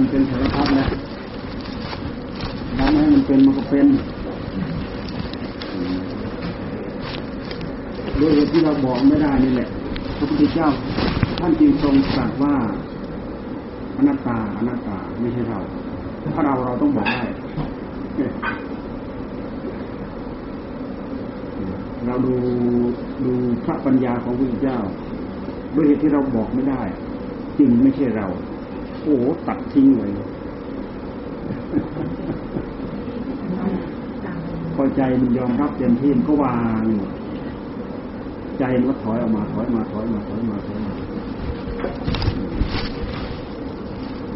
[0.00, 0.86] มันเป็นสารพัดนะ
[2.78, 3.86] ทำให้มันเป็นมันก็เป็น
[8.20, 9.68] ด้วยเหตุที่เราบอกไม่ได้นี่แหละ
[10.16, 10.68] พระพุทธเจ้า
[11.38, 12.54] ท่านจึงทรงตรัสว่า
[13.96, 15.58] อนัตตาอนัตตาไม่ใช่เรา
[16.34, 17.24] ถ้าเราเราต้องบอกได้
[22.06, 22.34] เราดู
[23.24, 23.32] ดู
[23.64, 24.78] พระปัญญาของพระพุทธเจ้า
[25.74, 26.82] ด้วยเหตุที่เราบอกไม่ได้
[27.58, 28.28] จริงไม่ใช่เรา
[29.02, 30.10] โอ้โหตัดทิ้งเลย
[34.74, 36.84] พอใจมันยอมรับเต็มที่มันก็วาง
[38.58, 40.92] ใจมันก็ถอยออกมาถอยมาถอยมาถอยมาถอยมา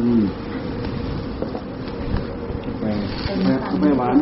[0.01, 0.23] อืม
[2.65, 2.83] กาแฟ
[3.71, 4.15] กาแฟหวาน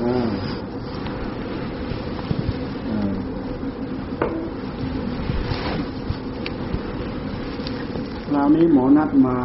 [0.02, 9.36] อ่าวนี้หมอนัดมา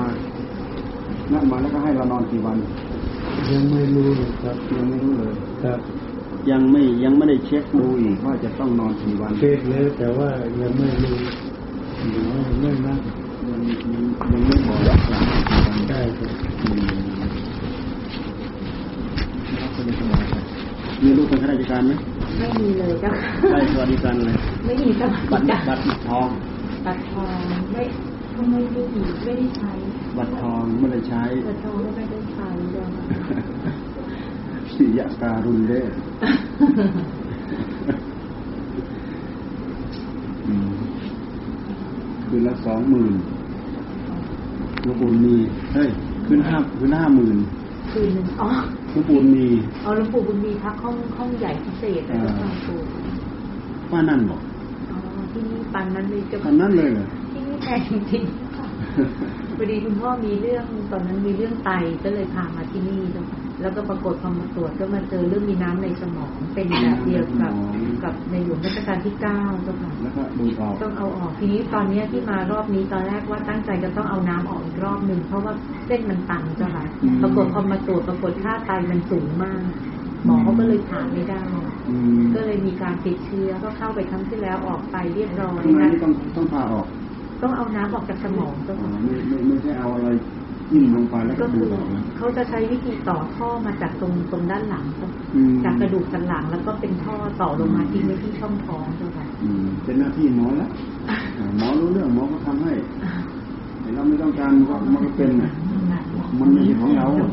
[1.32, 2.56] นัดมาแล้วก็ให้เรานอนกี่วัน
[3.50, 5.78] ยังไม่รู้เลยครับ ยังไม่รู้เลยครับ
[6.50, 10.28] ยังไม่ยังไม่ได้เช็คดูอีกว่าจะต้องนอนกี่วัน เช็คแล้วแต่ว่า
[10.60, 11.18] ยังไม่รู้
[12.10, 12.24] หรือ
[12.60, 13.00] ไม่นั่ง
[13.94, 16.30] ยังยังยังไม่บอกว่าจะนอนกี่วันได้ครับ
[16.62, 16.90] อืม
[19.58, 20.34] แล้วก็ไม่สบายใจ
[21.02, 21.92] มีลูกเป็นข้าราชการไหม
[22.38, 24.30] ไม่มีเลยเจ้าค่ะได้สวัสดิการอะไร
[24.66, 25.02] ไม่มีส
[25.32, 26.28] บัวัตสรดิบัการตรทอง
[26.86, 27.38] บัตรทอง
[27.72, 27.82] ไม่
[28.34, 29.72] ก็ไม่ได้มีไม่ได้ใช้
[30.18, 33.04] บัตรทองไม่ได้ใช้บัตรทองก็ไม่ได้ใช้เจ้าค่ะ
[34.74, 35.82] สิยะการุณเด้
[40.46, 40.72] อืม
[42.24, 43.14] คืนละสองหมื่น
[44.86, 45.34] ลูกบุญมี
[45.74, 45.88] เฮ้ย
[46.26, 47.38] คืนห้าคืนห้าหมื่น
[47.92, 48.48] คืนหนึ่งอ๋อ
[48.94, 49.46] ลูกบุญมี
[49.82, 52.78] เอาหลวงปู่บุญมีพักห้องห้องใหญ่พิเศษนะเจ้าค่ะปู่
[53.92, 54.40] ว่านั่นบอก
[54.90, 54.98] อ๋อ
[55.32, 58.66] ที่นี่ปันนั้นเลยเจ้าตอค่ะนนั้นเลยเหรอที่นี่แพงจริงๆค่ะ
[59.56, 61.70] พอดีคุณพ่อมีเรื่องตอนนั้นมีเรื่องไต
[62.04, 67.52] ก็เลยพามาที่นี่เจ้าค่ะ แล้วก็ปรากฏพอมาตรวจก็มาเจอเรื่องมีน้ำในสมอง เป็นแบบเดียวกับ
[68.04, 75.52] กับในหลวงรัชกาลที่เก้าเจ้าค่ะแล้วก็ดูดออกต้องเอาออกทีนี้ตอนเนี้ยที่มารอบนี้ตอนแรกว่าตั้งใจจะต้องเอาน้ำออกอีกรอบหนึ่งเพราะว่า
[75.86, 76.84] เส้นมันตันเจ้าค่ะ
[77.22, 79.62] ปรากฏพอมาตรวจปรากฏค่าไตมันสูงมาก
[80.24, 81.40] หมอเขาก็เลยผ่าไม่ได้
[81.88, 86.86] อืมก็เลยมีการติดเชื้อก็เข้าไปครั้งที่แล้วออกไปเรียบร้อยข้างในนะนี่ต้องต้องพาออก
[87.42, 90.08] ต้องเอาน้ำออกจากสมองเจ้าอ๋อค่ะไม่ไม่ไม่ใช่เอาอะไร
[90.72, 100.70] ยิ่งลงไปแล้วก็ก็ดูคือดออกนะเขาจะใช้วิธีต่อท่อมาจากตรงตรงด้านหลังเจ้าค่ะอืมจากกระดูกสันหลังแล้วก็เป็นท่อต่อลงมาทิ้งไว้ที่ช่องท้องเจ้าค่ะอืมเป็นหน้าที่หมอแล้ว
[101.38, 102.72] อ่าหมอรู้เรื่องหมอก็ทำให้
[103.80, 105.50] แต่เราไม่ต้องการก็มันก็เป็นน่ะ
[106.38, 107.28] มันไม่ใช่ของเราอะ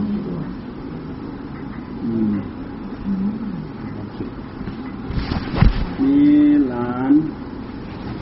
[2.04, 2.36] อืม
[6.04, 6.20] มี
[6.68, 7.12] หลาน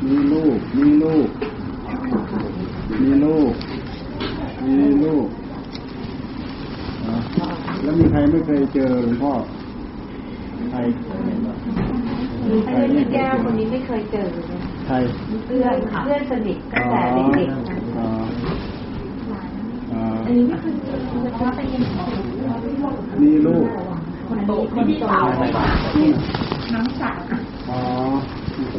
[0.06, 1.28] มีลูก มีลูก
[3.02, 3.52] มีลูก
[4.66, 5.28] มีลูก
[7.04, 7.14] อ่า
[7.84, 9.34] แล้วมีใครไม่เคยเจอหลวงพ่อ
[10.72, 10.78] ใคร
[12.66, 13.34] ใคร อัน ไม่ นี้ เคย แก้ว
[13.86, 14.96] เจคนอนี้ไม่เคยเจอเลยใคร
[15.46, 17.02] เพื่อนเพื่อนสนิทตั้งแต่
[17.36, 18.10] เด็กๆนะอ๋อ
[19.94, 22.10] อ๋ออันนี้ไม่เคยเจอเลยเพราะไปยังของ
[23.22, 23.66] มีลูก
[24.28, 25.06] คนโตคนโต
[26.74, 27.20] น้องสาว
[27.70, 27.82] อ๋อ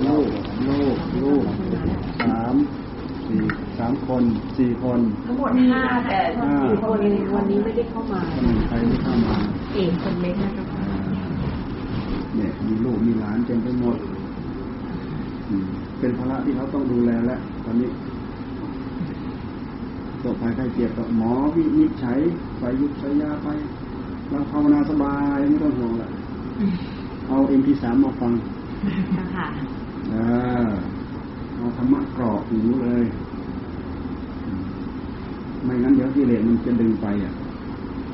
[0.07, 0.27] ลูก
[0.69, 1.45] ลูกลูก
[2.21, 2.55] สาม
[3.27, 3.43] สี่
[3.79, 4.23] สามคน
[4.59, 6.19] สี่คนทั้งหมดห้าแต่
[6.63, 6.99] สี่คน
[7.35, 9.37] วันนี้ไม่ได้เข้ามาคนหนึ่งใครไม่เข้ามา
[9.75, 10.87] เองคนเล็กนะคะอ่า
[12.35, 14.16] เนี่ยมีลูกมีหลานเต็มไปหมดอืม
[15.99, 17.91] เป็นภาระที่เขาต้องดูแลแล้วตอนนี้
[20.23, 22.19] ตัวภัยไข้เจ็บก็หมอวินิจฉัย
[22.59, 23.49] ไปยุบใส่ยาไป
[24.31, 26.09] เราภาวนาสบายไม่ต้องห่วงละ
[27.29, 28.33] เอาเอ็มพีสามมาฟัง
[29.35, 29.47] ค่ะ
[30.11, 30.17] เอ
[30.67, 30.69] อ
[31.57, 33.05] เอาธรรมะกรอกหูเลย
[34.47, 34.65] อืม
[35.65, 37.35] ไม่งั้นเดี๋ยวกิเลสมันจะดึงไปอะ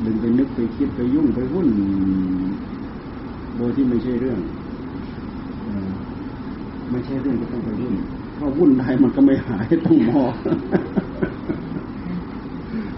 [0.04, 1.68] ดึงไปนึกไปคิดไปยุ่งไปวุ่น
[3.56, 4.61] โดยที่ไม่ใช่เรื่องเออ
[6.92, 7.94] ไม่ใช่เรื่องก็ต้องไปวุ่น
[8.34, 10.22] เพราะวุ่นได้มันก็ไม่หายต้องหมอ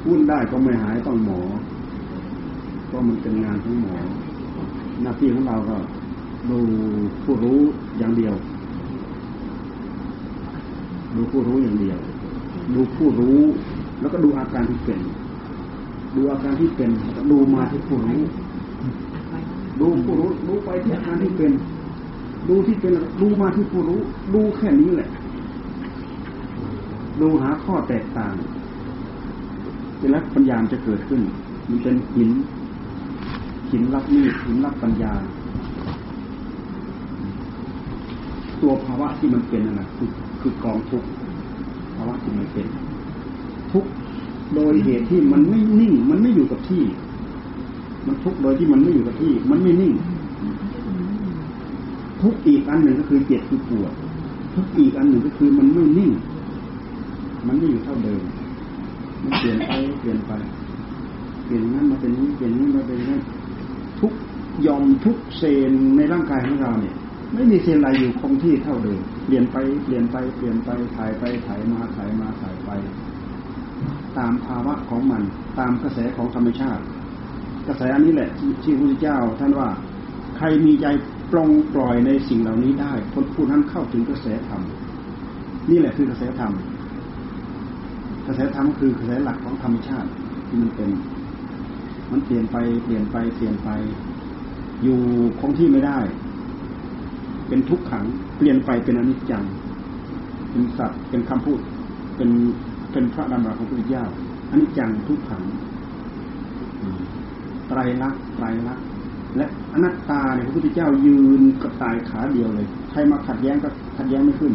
[0.06, 1.40] วุ่นได้ก็ไม่หายต้องหมอ
[2.86, 3.96] เพราะมันเป็นงานของหมอ
[5.02, 5.76] หน้าที่ของเราก็
[6.50, 6.58] ดู
[7.24, 7.60] ผู้รู้
[7.98, 8.34] อย่างเดียว
[11.16, 11.98] ดูผู้รู้อย่างเดียว
[12.74, 13.38] ดูผู้รู้
[14.00, 15.00] แล้วก็ดูอาการที่เป็น
[16.16, 16.90] ดูอาการที่เป็น
[17.30, 18.20] ดูมาที่ผู้รู้
[19.80, 21.52] ดูผู้รู้ ดูไปที่อาการที่เป็น
[22.48, 24.00] ดูที่เป็นดูมาที่ผู้รู้
[24.34, 25.08] ดูแค่นี้แหละ
[27.20, 28.34] ดูหาข้อแตกต่าง
[30.00, 31.20] เวลาปัญญาจะเกิดขึ้น
[31.68, 32.30] มันเป็นหิน
[33.70, 35.12] หินรับมีดหินรับปัญญา
[38.60, 40.08] ตัวภาวะที่มันเป็นนั่นแหละคือ
[40.40, 41.04] คือกองทุก
[41.94, 42.66] ภาวะที่มันเป็น
[43.72, 43.84] ทุก
[44.54, 46.82] โดยเหตุที่มันไม่นิ่ง มันไม่อยู่กับที่
[48.06, 49.92] มันทุกโดยที่มันไม่อยู่กับที่ มันไม่นิ่ง
[52.24, 53.92] ทุกอีกอันหนึ่งก็คือเจ็บคือปวด
[54.54, 56.12] ทุกอีกอันหนึ่งก็คือมันไม่นิ่ง
[57.46, 58.22] มันไม่อยู่เท่าเดิม
[59.22, 60.32] มันเปลี่ยนไปเปลี่ยนไป
[61.44, 63.20] เปลี่ยนนั้นมาเป็นนี้เปลี่ยนนี้มาเป็นนั้น
[64.00, 64.12] ทุก
[64.66, 66.94] ยอมทุกเซนในร่างกายของเราเนี่ย
[67.34, 72.70] ไม่มีเซนอะไรอยู่คงที่เท่าเดิม เปลี่ยนไปเปลี่ยนไปเปลี่ยนไปถ่ายไปถ่ายมาถ่ายมาถ่ายไป
[74.18, 75.22] ตามภาวะของมัน
[75.58, 76.82] ตามกระแสของธรรมชาติ
[77.68, 78.30] กระแสอันนี้แหละ
[78.62, 79.68] ที่พระพุทธเจ้าท่านว่า
[80.36, 80.86] ใครมีใจ
[81.32, 84.62] ปลงปล่อยในสิ่งเหล่านี้ได้คนผู้นั้นเข้าถึงกระแสธรรม
[85.70, 86.52] นี่แหละคือกระแสธรรม
[88.26, 90.10] กระแสธรรมคือกระแสหลักของธรรมชาติ
[90.48, 90.90] ที่มันเป็น
[92.10, 93.70] มันเปลี่ยนไปเปลี่ยนไปเปลี่ยนไป
[94.82, 94.98] อยู่
[95.40, 95.98] คงที่ไม่ได้
[97.48, 98.04] เป็นทุกขัง
[98.36, 99.44] เปลี่ยนไปเป็นอนิจจัง
[100.50, 101.60] เป็นสัตว์เป็นคำพูด
[102.16, 102.30] เป็น
[102.92, 104.04] เป็นพระดำรัสของพระพุทธเจ้า
[104.50, 105.42] อนิจจังทุกขัง
[107.68, 108.86] ไตรลักษณ์ไตรลักษณ์
[109.36, 114.52] และอนัตตาเนี่ยพระพุทธเจ้ายืนกระต่ายขาเดียวเลย ใครมาขัดแย้งก็ขัดแย้งไม่ขึ้น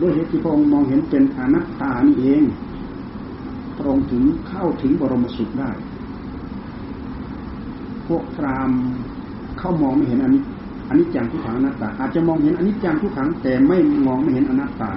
[0.00, 2.42] ด้วยเหตุที่พระองค์มองเห็นเป็นอนัตตานี่เอง
[3.76, 5.70] พระองค์ถึงเข้าถึงบรมสุขได้
[8.06, 8.70] พวกพราม
[9.58, 10.42] เข้ามองไม่เห็นอันนี้
[10.88, 13.76] อันนี้จังทุกขังอนัตตา อาจจะมองเห็นอันนี้จังทุกขังแต่ไม่
[14.06, 14.92] มองไม่เห็นอนัตตา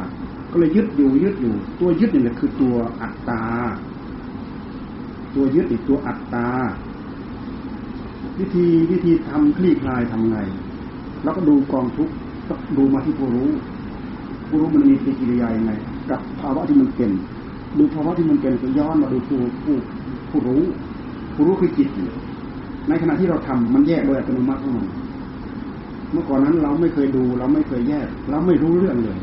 [0.51, 3.43] ก็เลยยึดอยู่ยึดอยู่ ตัวยึดนี่แหละคือตัวอัตตา
[5.35, 6.47] ตัวยึดอีกตัวอัตตา
[8.39, 10.37] วิธีวิธีทำคลี่คลายทำไง
[11.23, 12.13] แล้วก็ดูกองทุกข์
[12.47, 13.49] ก็ดูมาที่ผู้รู้
[14.47, 15.71] ผู้รู้มันมีปฏิกิริยาอย่างไง
[16.09, 17.11] กับภาวะที่มันเป็น
[17.77, 19.75] ดูภาวะที่มันเป็นก็ย้อนมาดูผู้ผู้
[20.29, 20.63] ผู้รู้
[21.35, 21.89] ผู้รู้คือจิต
[22.89, 24.87] ในขณะที่เราทำมันแยกโดยอัตโนมัติของมัน
[26.11, 29.17] เมื่อก่อนนั้นเราไม่เคยดู เราไม่เคยแยก เราไม่รู้เรื่องเลย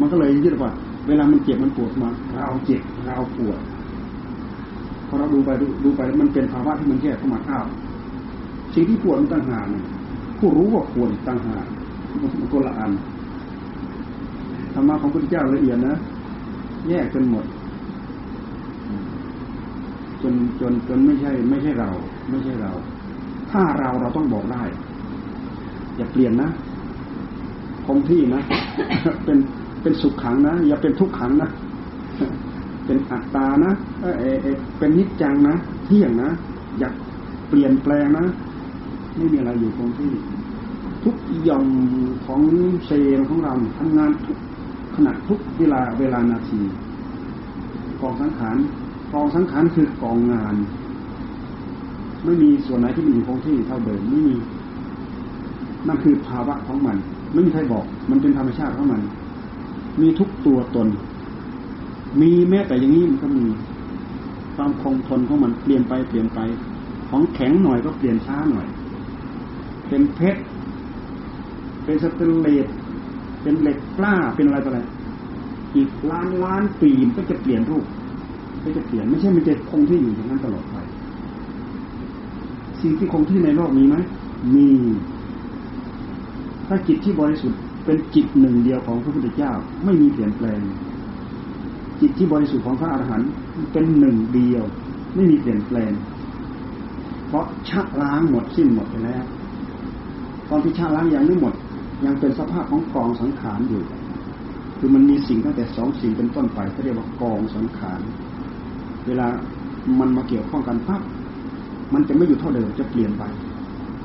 [0.00, 0.70] มันก็เลยยึดว่า
[1.08, 3.58] เวลามันเจ็บมันปวดมาเราเจ็บเราปวด
[5.12, 7.66] อเราดูไปดูดูไปมันเป็นภาวะที่มันแยกเข้ามาอ้าว
[8.74, 9.64] สิ่งที่ปวดมันต่างหาก
[10.38, 11.66] ผู้รู้ว่าปวดต่างหาก
[12.20, 12.92] มันคนละอัน
[14.74, 15.94] ธรรมะของพระพุทธเจ้าละเอียดนะ
[16.88, 17.44] แยกกันหมด
[20.22, 21.90] จนจนจนไม่ใช่ ไม่ใช่เรา
[22.30, 22.72] ไม่ใช่เรา
[23.50, 24.62] ถ้าเราเราต้องบอกได้
[25.96, 26.50] อย่าเปลี่ยนนะ
[27.86, 28.42] คงที่นะ
[29.24, 29.38] เป็น
[29.82, 31.50] เป็นสุขขังนะอย่าเป็นทุกขังนะ
[32.84, 34.48] เป็นอัตตานะเออ
[34.78, 36.30] เป็นนิจจังนะเที่ยงนะ
[36.78, 36.94] อยาก
[37.48, 38.24] เปลี่ยนแปลงนะ
[39.16, 40.12] ไม่มีอะไรอยู่คงที่
[41.04, 41.16] ทุก
[41.48, 41.66] ย่อม
[42.26, 42.40] ของ
[42.86, 44.38] เซลล์ของเราทำงานทุก
[44.96, 46.60] ขณะทุกเวลาเวลานาที
[48.00, 48.56] กองสังขาร
[49.12, 50.54] กองสังขารคือกองงาน
[52.24, 54.36] ไม่มีส่วนไหนที่มันอยู่คงที่เท่าเดิมไม่มี
[55.88, 56.96] นั่นคือภาวะของมัน
[57.32, 59.00] ไม่มีใครบอก มันเป็นธรรมชาติของมัน
[60.00, 60.88] มีทุกตัวตน
[62.20, 63.46] มีแม้แต่อย่างนี้มันก็มี
[64.56, 66.40] ความคงทนของมันเปลี่ยนไปเปลี่ยนไป
[67.08, 68.66] ของแข็งหน่อยก็เปลี่ยนช้าหน่อย
[69.88, 70.40] เป็นเพชร
[71.84, 72.66] เป็นสเตนเลส
[73.42, 74.80] เป็นเหล็กกล้าเป็นอะไรต่ออะไร
[75.76, 77.84] อีกล้านล้านปีมันก็จะเปลี่ยนรูป
[78.64, 80.76] ก็จะเปลี่ยนไม่ใช่มันจะคงที่อยู่อย่างนั้นตลอดไป
[82.82, 83.96] สิ่งที่คงที่ในโลกมีไหม
[84.54, 84.68] มี
[86.66, 89.52] ถ้าจิตที่บริสุทธิ์เป็นจิตหนึ่งเดียวของพระพุทธเจ้า
[89.84, 90.60] ไม่มีเปลี่ยนแปลง
[92.02, 93.30] จิตที่บริสุทธิ์ของพระอรหันต์
[93.72, 94.64] เป็นหนึ่งเดียว
[95.14, 95.92] ไม่มีเปลี่ยนแปลง
[97.28, 99.24] เพราะชะล้างหมดสิ้นหมดไปแล้ว
[100.48, 101.54] ตอนที่ชะล้างยังไม่หมด
[102.04, 103.82] ยังเป็นสภาพของกองสังขารอยู่
[104.78, 108.00] คือมันมีสิ่งตั้งแต่สองสิ่งเป็นต้นไปเขาเรียกว่ากองสังขาร
[109.06, 109.26] เวลา
[110.00, 111.02] มันมาเกี่ยวข้องกันปั๊บ
[111.94, 113.22] มันจะไม่อยู่เท่าเดิมจะเปลี่ยนไป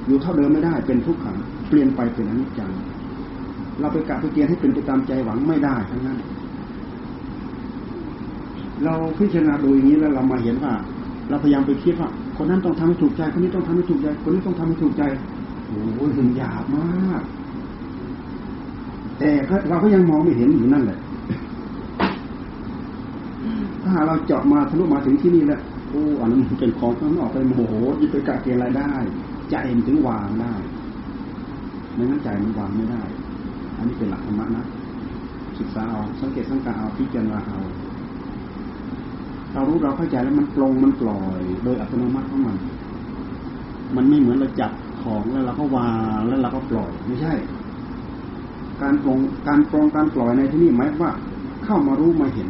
[0.07, 1.37] อยู่เท่าเดิมไม่ได้เป็นทุกขัง
[1.69, 2.71] เปลี่ยนไปเป็นอนิจจัง
[3.79, 6.17] เราไปกะไปเกียนให้เป็นไปตามใจหวังไม่ได้ทั้งนั้น
[8.83, 10.73] เราพิจารณาดูอย่างนี้แล้วเรามาเห็นว่า
[11.29, 15.03] เราพยายามไปคิดว่าคนนั้นต้องทำให้ถูกใจ คนนี้ต้องทำให้ถูกใจ คนนี้ต้องทำให้ถูกใจ
[15.65, 17.23] โอ้ยมันหยาบมาก
[19.19, 19.29] แต่
[19.69, 20.99] เราก็ยังมองไม่เห็นอยู่นั่นแหละ
[23.83, 28.91] ถ้าเราเจาะมาทะลุมาถึงที่นี่แล้วโอ้อันนั้นเป็นของข้างนอกไปโมโหยึดไปกะเกณฑ์อะไรได้
[29.49, 30.53] ใจมันถึงวางได้
[31.93, 33.01] ไม่งั้นใจมันวางไม่ได้
[33.77, 34.65] อันนี้เป็นหลักธรรมะนะ
[35.59, 37.59] ศึกษาเอาสังเกตสังกาเอาพิจารณาเอา
[39.57, 42.57] เรารู้เราเข้าใจแล้วมันปลงมันปล่อย โดยอัตโนมัติของมัน
[43.95, 44.71] มันไม่เหมือนเราจับ
[45.01, 47.33] ของแล้วเราก็วางแล้วเราก็ปล่อย ไม่ใช่
[48.81, 51.11] การปรงการปรงการปล่อยในที่นี้หมายว่า
[51.65, 52.49] เข้ามารู้มาเห็น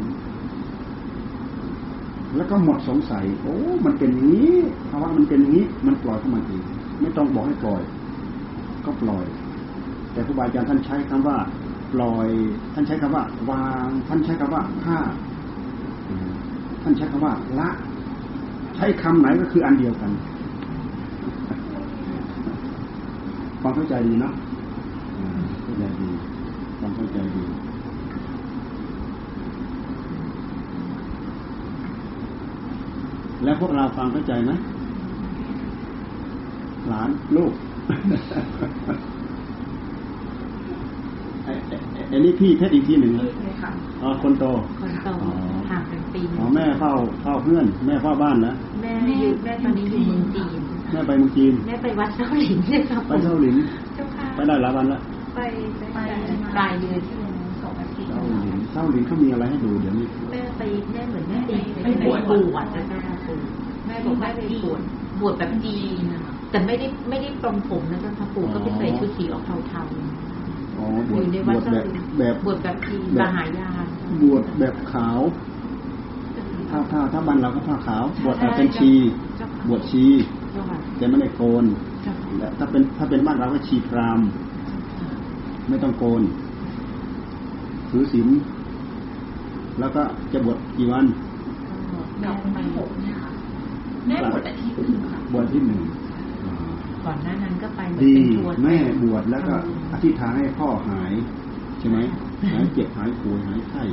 [2.36, 4.56] แล้วก็หมดสงสัย โอ้ มันเป็นอย่างนี้
[4.90, 6.64] ภาวะมันเป็นอย่างนี้ มันปล่อยเข้ามาเอง
[7.02, 7.82] ไม่ต้องบอกให้ปล่อย
[8.86, 9.26] ก็ปล่อย
[10.12, 11.38] แต่ครูบาอาจารย์ท่านใช้คำว่า
[11.94, 12.28] ปล่อย
[12.74, 15.00] ท่านใช้คำว่า วาง ท่านใช้คำว่าฆ่า
[16.82, 17.70] ท่านใช้คำว่า ละ
[18.76, 20.12] ใช้คำไหนก็คืออันเดียวกัน
[23.62, 24.34] ความเข้าใจดีเนาะ
[25.64, 26.10] เข้าใจดี
[26.80, 27.44] ความเข้าใจดี
[33.44, 34.52] แล้วพวกเราฟังเข้าใจไหม
[36.88, 37.54] หลานลูก
[41.44, 41.52] ไอ้
[42.10, 43.24] ไอ้นี่พี่เพชรอีกทีหนึ่งนะ
[44.02, 44.46] อ๋อคนโต
[44.80, 45.67] คนโตห่างกัน
[46.18, 53.56] ปีอ๋อแม่เฝ้าเฝ้าเพื่อน แม่เฝ้าบ้านนะแม่อยู่แม่ตอนนี้อยู่เมืองจีนแม่ไปเมืองจีนแม่ไปวัดเซาหลินเนี่ยครับไปเซาหลิน
[53.96, 55.02] เจ้าค่ะไปได้หลายวันแล้ว
[55.36, 55.40] ไป
[55.78, 55.84] ไป
[56.56, 57.32] ปลายเดือนที่แล้ว
[57.62, 61.52] สองอาทิตย์เซาหลินเซาหลินเขามีอะไรให้ดูเดี๋ยวนี้แม่ไปแม่เหมือนแม่ไป
[61.84, 63.42] ไปบวชบวชนะแม่บวช
[63.88, 64.82] แม่บอกแม่ไปบวช
[65.22, 73.88] บวชแบบจีนนะคะแต่ไม่ได้ไม่ได้ปรงผมนะเจ้าค่ะปู่ก็ไปใส่ชุดสีออกเทาๆอ๋ออบวชยู่ในบวัดวชเซาแบบหลินแบบบวชแบบจีนมหายาน
[74.22, 75.20] บวชแบบขาว
[76.70, 78.92] ถ้าถ้าถ้าบ้านเราก็ผ้าขาว บวชแบบเป็นชี
[79.38, 80.06] เจ้าค่ะบวชชี
[80.52, 81.66] เจ้าค่ะแต่ไม่ได้โกน
[82.04, 84.20] เจ้าค่ะและถ้าเป็นถ้าเป็นบ้านเราก็ชีพราม
[85.70, 86.22] ไม่ต้องโกน
[87.90, 88.28] ถือศีล
[89.80, 90.02] แล้วก็
[90.34, 91.06] จะบวชกี่วัน
[92.26, 93.32] ดอกไม้หกเนี่ยค่ะ
[94.08, 95.82] แม่บวชอาทิตย์หนึ่งค่ะบวชที่หนึ่ง
[97.06, 99.56] ก่อนหน้านั้นก็ไปเหมือนดีเป็นทัวร์แม่บวชแล้วก็
[99.94, 101.12] อธิษฐานให้พ่อหาย
[101.80, 101.98] ใช่ไหม
[102.52, 103.84] หายเจ็บหายป่วยหายไข้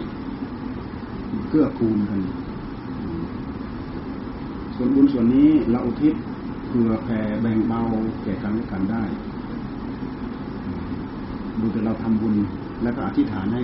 [1.48, 2.20] เกื้อกูลกัน
[4.76, 6.14] ส่วนบุญส่วนนี้เราอุทิศ
[6.66, 7.82] เผื่อแผ่แบ่งเบา
[8.22, 9.02] แก่กันและกันได้
[11.60, 12.34] ดูแต่เราทำบุญ
[12.82, 13.62] แล้วก็อธิษฐานให้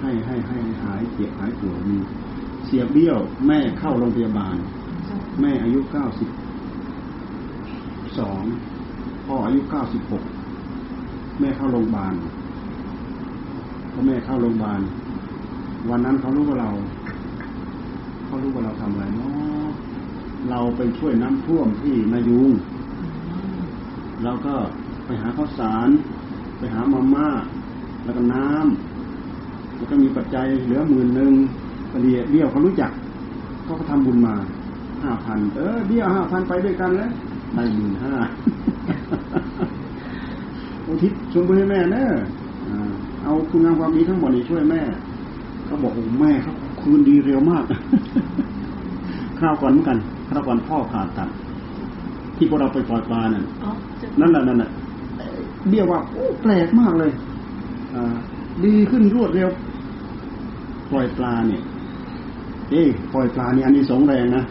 [0.00, 1.98] ให้ให้ให้หายเจ็บหายปวยมี
[2.66, 4.56] เสียเบี้ยวแม่เข้าโรงพยาบาล
[5.40, 6.28] แม่อายุเก้าสิบ
[8.18, 8.42] สอง
[9.26, 10.22] พ่ออายุเก้าสิบหก
[11.40, 12.14] แม่เข้าโรงพยาบาล
[13.92, 14.80] พอแม่เข้าโรงพยาบาล
[15.90, 16.70] วันนั้นเขารู้ว่าเรา
[18.26, 19.57] เขารู้ว่าเราทำอะไรเนาะ
[20.50, 22.50] เราไปช่วยน้ำท่วมที่นายุง
[24.24, 24.54] เราก็
[25.06, 25.88] ไปหาข้าวสาร
[26.58, 27.28] ไปหามาม่า
[28.04, 31.32] แล้วก็น้ำแล้วก็มีปัจจัยเหลือหมื่นหนึ่ง
[31.90, 32.90] พอดีเบี้ยวเขารู้จัก
[33.64, 34.34] เขาก็ทำบุญมา
[35.02, 37.10] ห้าพันเออเบี้ยวห้าพันไปด้วยกันเลย
[37.54, 38.14] ได้หมื่นห้า
[40.86, 42.06] อุทิศส่วนบุญให้แม่เนอะ
[43.22, 44.82] เอาคุณงามความดีทั้งหมดนี้ช่วยแม่
[45.66, 47.64] เขาบอกโอ้แม่เขาคืนดีเร็วมาก
[49.38, 51.28] คราวก่อนเหมือนกัน คราวก่อนพ่อผ่าตัด
[52.36, 54.70] ที่พวกเราไปปล่อยปลานั่นอ๋อเจ้านั่นแหละนั่นแหละ
[55.68, 57.10] เบี้ยว่าโอ้แปลกมากเลย
[57.94, 58.14] อ่า
[58.64, 59.50] ดีขึ้นรวดเร็ว
[60.90, 61.62] ปล่อยปลาเนี่ย
[62.70, 64.44] เอ้ปล่อยปลานี่อันนี้สงส์แรงนะ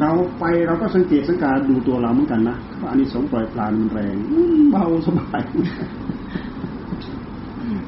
[0.00, 5.40] เราไปเราก็สังเกตสังการดูตัวเราเหมือนกันนะว่าอันนี้สงส์ปล่อยปลามันแรงอืมเบาสบาย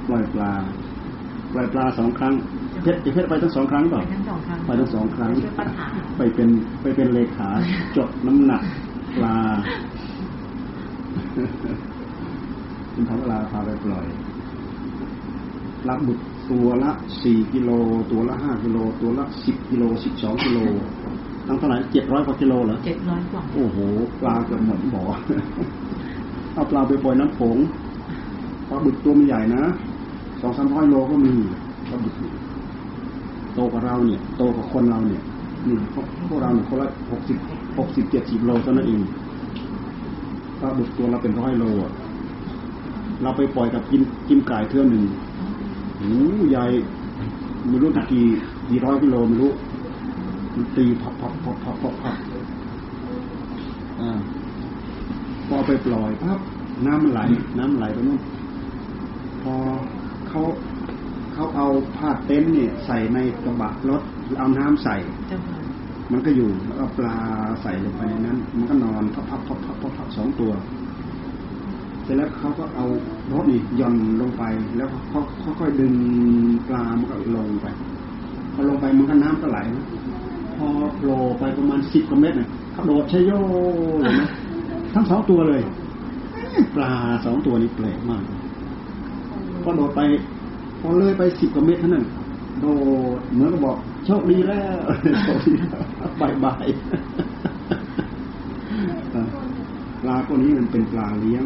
[0.09, 0.53] ปล่อยปลา
[1.53, 2.35] ปล่อยปลาสองครั้ง
[2.83, 5.87] เพชรเพชรไปทั้งสองครั้งเปไปล่าทั้งสองครั้งไปทั้งสองครั้งช่วยปัญหา
[6.19, 6.49] ไปเป็น
[6.83, 7.49] ไปเป็นเลขา
[7.97, 8.63] จดน้ำหนัก
[9.17, 9.37] ปลา
[12.95, 14.07] คุณทำเวลาพาไปปล่อย
[15.83, 16.21] ปลาบึก
[16.51, 16.91] ตัวละ
[17.23, 17.71] สี่กิโล
[18.11, 20.59] ตัวละห้ากิโล ตัวละสิบกิโลสิบสองกิโล
[21.47, 23.79] ทั้งเท่าไหร่เจ็ดร้อยกว่ากิโลเหรอเจ็ดร้อยกว่าโอ้โห
[24.21, 25.05] ปลาเกือบหมดบ่อ
[26.55, 27.59] เอาปลาไปปล่อยน้ำโขง
[28.69, 29.63] ปลาบึกตัวมันใหญ่นะ
[30.41, 31.35] สองสามร้อยโลก็มี
[31.89, 32.33] ปลาบึกนี่
[33.55, 35.23] โตกว่าเราเนี่ยโตกว่าคนเราเนี่ย
[35.67, 37.37] นี่พวกพวกเราเนี่ยคนละหกสิบ
[37.79, 39.01] หกสิบเจ็ดสิบโลเท่านั้นเอง
[40.61, 41.93] ปลาบึกตัวละเป็นร้อยโลอะ
[43.23, 45.05] เราไปปล่อยกับกินกินไก่เท่าหนึ่ง
[45.97, 46.65] โอ้โหใหญ่
[47.69, 48.25] ไม่รู้กี่
[48.69, 49.53] กี่ร้อยกิโลไม่รู้
[50.55, 52.17] มันตีพับพับพับพับพับพับ
[54.01, 54.11] อา
[55.49, 56.39] พอไปปล่อยปั๊บ
[56.87, 57.21] น้ำมันไหล
[57.59, 58.21] น้ำไหลไปนู่น
[59.43, 59.55] พอ
[60.29, 60.41] เขา
[61.41, 64.03] เขาเอาผ้าเต็นท์เนี่ยใส่ในกระบะรถ
[64.39, 64.97] เอาน้ำใส่
[65.29, 65.59] เจ้าค่ะ
[66.13, 67.17] มันก็อยู่แล้วก็ปลา
[67.63, 70.53] ใส่ลงไปในนั้น มันก็นอนพับพับพับพับพับพับสองตัว
[72.03, 72.87] เสร็จแล้วเขาก็เอา
[73.33, 74.45] รถนี่หย่อนลงไป
[74.77, 75.21] แล้วเขา
[75.61, 75.95] ค่อยๆดึง
[76.69, 77.67] ปลามันก็ลงไป
[78.55, 79.85] พอลงไปมันก็น้ำก็ไหลนะ
[80.57, 80.67] พอ
[80.97, 83.31] โผล่ไปประมาณสิบกว่าเมตรเนี่ยเขาโดดชะโย
[84.01, 84.29] เลยนะ
[84.95, 85.63] ทั้งสองตัวเลย
[86.77, 86.93] ปลา
[87.25, 88.23] สองตัวนี้แปลกมาก
[89.63, 90.01] พอโดดไป
[90.81, 92.05] พอเลยไปสิบกว่าเมตรเท่านั้น
[92.61, 92.65] โด
[93.19, 94.79] ดเหมือนกับบอกโชคดีแล้ว
[95.25, 95.81] โชคดีแล้ว
[96.21, 96.67] บายบาย
[99.13, 99.29] เออ
[100.03, 101.45] ปลาพวกนี้มันเป็นปลาเลี้ยง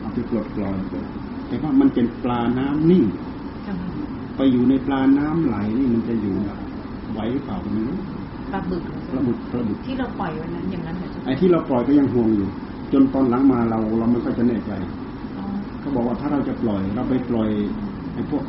[0.00, 0.94] เอาไปปลดปล่อยไป
[1.48, 3.04] แต่ว่ามันเป็นปลาน้ำนิ่ง
[3.64, 3.88] เจ้าค่ะ
[4.36, 6.34] ไปอยู่ในปลาน้ำไหลนี่มันจะอยู่
[7.12, 7.98] ไหวหรือเปล่าก็ไม่รู้
[8.52, 12.48] ปลาบึกปลาบึกปลาบึกที่เราปล่อยวันนั้นอย่างนั้นเหรอเจ้าไอ้ที่เราปล่อยก็ยังห่วงอยู่
[12.92, 15.05] จนตอนหลังมาเราเราไม่ค่อยจะแน่ใจอ๋อ
[15.86, 17.50] เขาบอกว่าถ้าเราจะปล่อย เราไปปล่อย
[18.14, 18.44] ไอ้พวก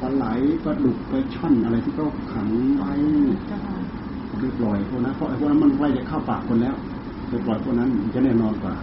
[0.00, 0.26] ปลาไหล
[0.64, 2.92] ปลาดุกปลาช่อนอะไรที่เขาขังไว้
[4.40, 6.76] ไปปล่อยพวกนั้นเพราะไอ้พวกนั้นมันใกล้จะเข้าปากคนแล้ว
[7.28, 8.74] ไปปล่อยพวกนั้นจะแน่นอนกว่า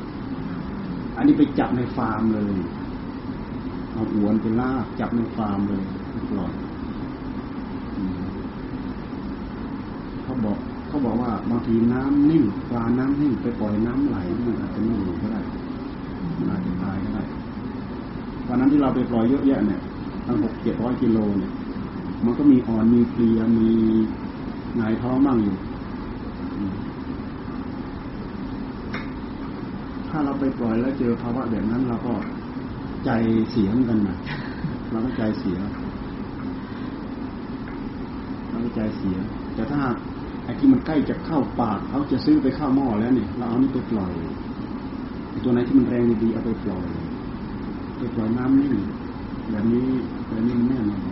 [1.18, 2.54] อันนี้ไปจับในฟาร์มเลย
[3.94, 6.54] เอาอวนไปลากจับในฟาร์มเลยไปปล่อย
[10.24, 15.42] เขาบอกเขาบอกว่าบางทีน้ำนิ่งปลาน้ำนิ่งไปปล่อยน้ำไหลมันอาจจะไม่อยู่ก็ได้
[16.38, 16.87] มันอาจจะตายก็ได้
[18.48, 19.82] วันนั้นที่เราไปปล่อยเยอะแยะเนี่ย
[20.28, 21.52] ตั้งหกเจ็ดร้อยกิโลเนี่ย
[22.26, 23.70] มันก็มีอ่อนมีเพลียมี
[24.78, 25.58] หงายท้องบ้างอยู่
[30.10, 32.14] ถ้าเราไปปล่อยแล้วเจอภาวะแบบนั้นเราก็
[33.06, 33.10] ใจ
[33.52, 34.18] เสียเหมือนกันนะ
[34.92, 35.58] เราก็ใจเสีย
[38.50, 39.18] เราก็ใจเสีย
[39.56, 39.82] แต่ถ้า
[40.44, 44.12] ไอ้ที่มันใกล้จะเข้าปากเขาจะซื้อไปเข้าหม้อแล้วเนี่ยเราเอานี่ไปปล่อย
[45.44, 46.86] ตัวไหนที่มันแรงดีๆเอาไปปล่อย
[47.98, 48.74] ไปปล่อยน้ำนิ่ง
[49.50, 49.90] แบบนี้
[50.28, 51.04] แบบนี้แน่นอน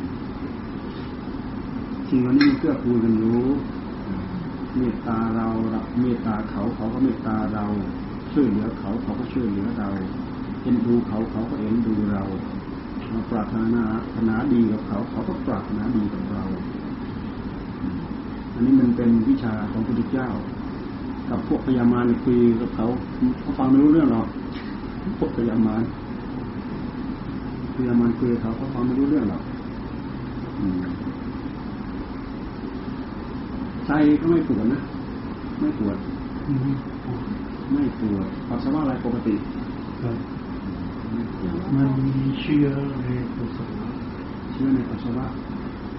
[2.09, 3.45] สิ่งเหล่านี้เกื้อกูลกันรู้
[4.77, 7.65] เมตตาเราเราเมตตาเขาเขาก็เมตตาเรา
[8.31, 9.89] ช่วยเหลือเขาเขาก็ช่วยเหลือเรา
[10.61, 12.23] เอ็นดูเขาเขาก็เอ็นดูเรา
[13.09, 16.43] เราปรารถนาปรารถนาดีกับเขา เขาก็ปรารถนาดีกับเรา
[18.53, 20.29] อันนี้มันเป็นวิชาของพระพุทธเจ้า
[21.29, 22.85] กับพวกพญามารคุยกับเขา
[23.39, 24.27] เขาฟังไม่รู้เรื่องหรอก
[25.17, 25.81] พวกพญามาร
[27.75, 29.41] พญามารคุยกับเขาเขาฟังไม่รู้เรื่องหรอก
[30.59, 30.79] อืม
[33.85, 33.91] ใจ
[34.21, 34.81] ก็ไม่ปวดนะ
[35.59, 35.97] ไม่ปวด
[36.47, 36.75] อืม
[37.73, 39.35] ไม่ปวดปัสสาวะอะไรปกติ
[40.01, 40.17] ครับ
[41.13, 42.67] ไม่ปวดมันมีเชื้อ
[43.01, 43.87] ในปัสสาวะ
[44.51, 45.25] เชื้อในปัสสาวะ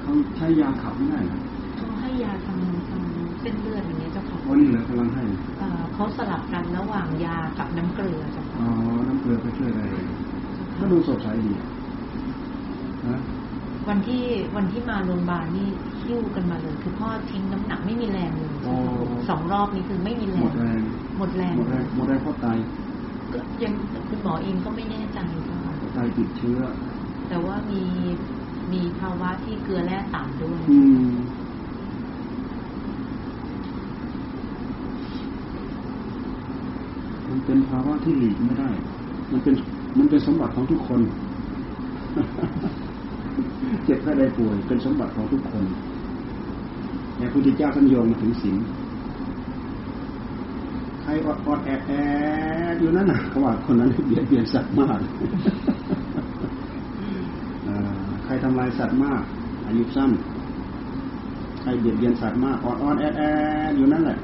[0.01, 1.38] เขาใช้ยาขับไม่ได้เหรอ
[1.77, 3.03] เขาให้ยาทางทาง
[3.40, 5.24] เส้นเลือดอย่างเงี้ยเจ้าค่ะวันนี้เหรอกำลังให้
[5.59, 8.66] เอ่อเขาสลับกันระหว่างยากับน้ำเกลือเจ้าอ๋อค่ะ
[9.09, 9.85] น้ำเกลือก็ช่วยได้
[10.79, 11.53] ก็ดูสดใสดี
[13.09, 13.19] นะ
[13.89, 14.23] วันที่
[14.57, 15.69] วันที่มาโรงพยาบาลนี่
[16.01, 18.51] หิ้วกันมาเลย คือพ่อทิ้งน้ำหนักไม่มีแรงเลย
[19.29, 20.81] สองรอบนี้คือไม่มีแรหมงดแรง
[21.17, 22.47] หมดแรงหมดแรงหมดแรงเพราะไต
[23.33, 23.73] ก็ยัง
[24.09, 26.59] คุณหมอเองก็ไม่แน่ใจเจ้าค่ะไตติดเชื้อ
[27.29, 27.83] แต่ว่ามี
[28.73, 31.11] มีภาวะที่เกลือแร่ต่ำด้วยอืม
[37.29, 38.71] มันเป็นภาวะที่หลีกไม่ได้
[39.33, 39.55] มันเป็น
[39.98, 41.00] มันเป็นสมบัติของทุกคน
[43.85, 45.64] เจ็บแค่ได้ป่วย เป็นสมบัติของทุกคน
[47.16, 48.56] แต่พระพุทธเจ้าท่านโยงมาถึงศีล
[51.02, 51.92] ใครออดออดแอดแอ
[52.72, 54.98] ดอยู่นั่นน่ะเขาว่าคนนั้นเบียดเบียนสัตว์มาก
[58.24, 59.22] ใครทำลายสัตว์มาก
[59.66, 60.11] อายุสั้น
[61.61, 63.22] ใครเบียดเบียนสัตว์มากออดออดแอดแอ
[63.70, 64.18] ดอยู่นั่นแหละ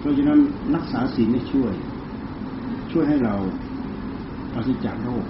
[0.00, 0.38] เพราะฉะนั้น
[0.74, 1.72] รักษาศีลนี่ช่วย
[2.92, 3.34] ช่วยให้เรา
[4.52, 5.24] ปราศจากโรค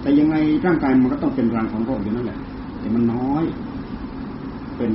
[0.00, 2.38] แต่ยังไงร่างกายมันก็ต้องเป็นรังของโรคอยู่นั่นแหละ
[2.78, 3.44] แต่มันน้อย
[4.76, 4.92] เป็น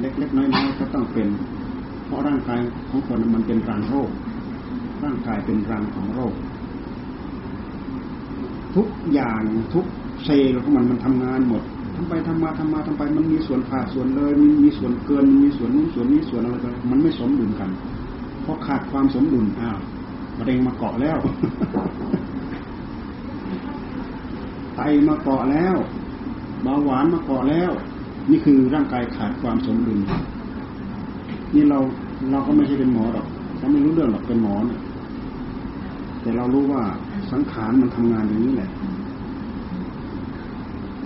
[0.00, 1.28] เล็กๆน้อยๆก็ต้องเป็น
[2.06, 4.10] เพราะร่างกายของคนมันเป็นรังโรค
[5.04, 6.34] ร่างกายเป็นรังของโรค
[8.76, 9.42] ทุกอย่าง
[9.74, 9.86] ทุก
[10.24, 11.62] เซลล์ของมันมันทำงานหมด
[11.94, 17.70] ทำไปทำมาทำมาทำไป มันมีส่วนขาดส่วนเลยมีมีส่วนเกินมีส่วนนู้นส่วนนี้ส่วนอะไรกันมันไม่สมดุลกัน
[18.42, 19.78] เพราะขาดความสมดุลอ้าว
[20.38, 21.18] มะเร็งมาเกาะแล้ว
[24.76, 25.76] ไตมาเกาะแล้ว
[26.62, 27.72] เบาหวานมาเกาะแล้ว
[28.30, 30.00] นี่คือร่างกายขาดความสมดุล
[31.54, 31.78] นี่เรา
[32.30, 33.26] เราก็ไม่ใช่เป็นหมอหรอก
[33.58, 34.80] เราไม่รู้เรื่องหรอกเป็นหมอเนี่ย
[36.20, 36.82] แต่เรารู้ว่า
[37.32, 38.70] สังขารมันทำงานอย่างนี้แหละ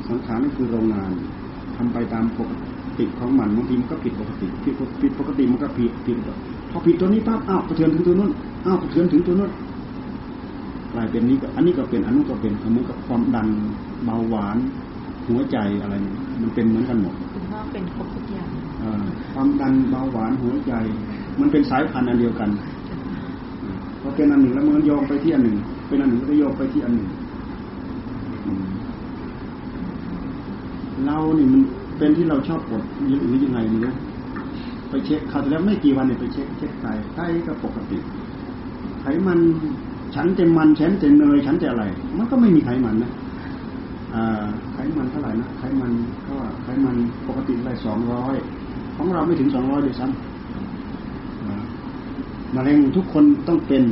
[0.09, 1.11] สังขารนั่คือโรงงาน
[1.77, 2.51] ทำไปตามปก
[2.99, 6.19] ติของมันบางทีมันก็ผิดปกติผิดผิดปกติมันก็ผิดผิด
[6.73, 8.31] พอผิดตัวนี้ปั๊บอ้าวกระเทือนถึงตัวนู้น
[8.67, 9.51] อ้าวกระเทือนถึงตัวนู้น
[10.95, 13.49] กลายเป็นนี้ก็อันนี้ก็เป็นอันนู้นก็เป็นเหมือนกับความดัน
[14.05, 14.57] เบาหวาน
[15.29, 18.49] หัวใจอะไรเนี่ยมันเป็นเหมือนกันหมดคุณพ่อเป็นครบทุกอย่าง
[18.81, 20.73] เอ่อความดันเบาหวานหัวใจ
[21.41, 22.51] มันเป็นสายพันธุ์อันเดียวกัน
[24.01, 25.57] พอเป็นอันหนึ่งแล้วมันโยงไปที่อันหนึ่ง
[25.89, 27.09] เป็นอันหนึ่งก็โยงไปที่อันหนึ่ง
[28.47, 28.65] อืม
[31.07, 31.61] เรานี่มัน
[31.99, 33.93] เป็นที่เราชอบกดหรือยังไงไม่รู้
[34.93, 37.99] ไปเช็คคราวที่แล้วไม่กี่วันเนี่ยไปเช็คเช็คไตไตก็ปกติ
[39.01, 39.39] ไขมัน
[40.15, 41.85] ฉันแต่มันฉันแต่เนยฉันแต่อะไร
[42.17, 43.11] มันก็ไม่มีไขมันนะ
[44.75, 45.93] ไขมันเท่าไหร่นะไขมัน
[46.29, 46.97] ก็ไขมัน
[47.29, 48.35] ปกติได้สองร้อย
[48.97, 51.63] ของเราไม่ถึงสองร้อยด้วยซ้ำอ่า
[52.55, 53.83] มะเร็งทุกคนต้องเป็น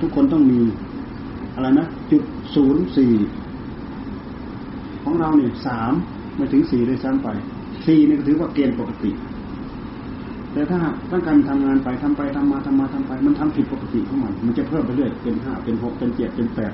[0.00, 0.60] ทุกคนต้องมี
[1.54, 2.22] อะไรนะจุด
[2.54, 3.12] ศูนย์สี่
[5.02, 5.92] ของเราเนี่ยสาม
[6.36, 7.28] ไม่ถึงสี่เลยซ้ำไป
[7.86, 9.10] สี่นี่ถือว่าเกณฑ์ปกติ
[10.52, 16.72] แต่ถ้าตั้งการทำงานไปทำไปทำมาทำมาทำไป มันทำผิดปกติของมันมันจะเพิ่มไปเรื่อยเป็นห้าเป็นหกเป็นเจ็ดเป็นแปด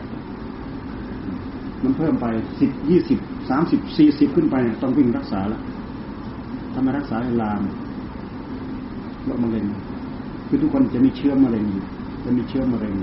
[1.84, 2.26] มันเพิ่มไป
[2.60, 3.18] สิบยี่สิบ
[3.50, 5.62] สามสิบสี่สิบขึ้นไปต้องวิ่งรักษาแล้ว
[6.72, 7.62] ถ้าไมรักษาให้ลาม
[9.24, 9.64] โรคมะเร็ง
[10.48, 11.84] คือทุกคนจะมีเชื้อมะเร็งอยู่
[12.24, 12.94] จะมีเชื้อมะเร็ง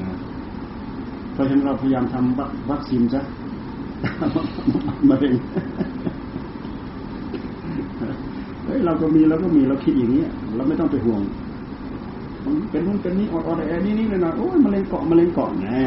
[0.00, 0.16] นะ
[1.32, 3.22] เพราะฉะนั้นเราพยายามทำวัคซีนซะ
[5.10, 5.34] มะเร็ง
[8.72, 10.24] ฮ้ยเราก็มีเราก็มีเราคิดอย่างนี้
[10.56, 11.20] เราไม่ต้องไปห่วง
[12.70, 15.66] เป็นนู่นเป็นนี่ออดแอนี่นี่เลยนะโอ้ยมะเร็งเกาะมะเร็งเกาะแน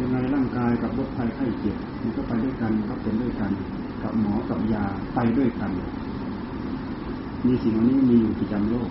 [0.00, 3.50] ยังไงร่างกายกับโรคภัยไข้เจ็บมันก็ไปด้วยกันก็เป็นด้วยกัน
[4.02, 5.70] กับหมอกับยาไปด้วยกัน
[7.46, 8.90] มีสิ่งเหล่านี้มีอยู่ประจำโลก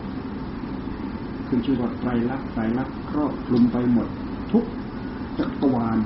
[1.47, 4.07] ขึ้นชื่อว่าไตรลักษณ์ไตรลักษณ์ครอบคลุมไปหมด
[4.51, 4.65] ทุก
[5.39, 5.97] จักรวาล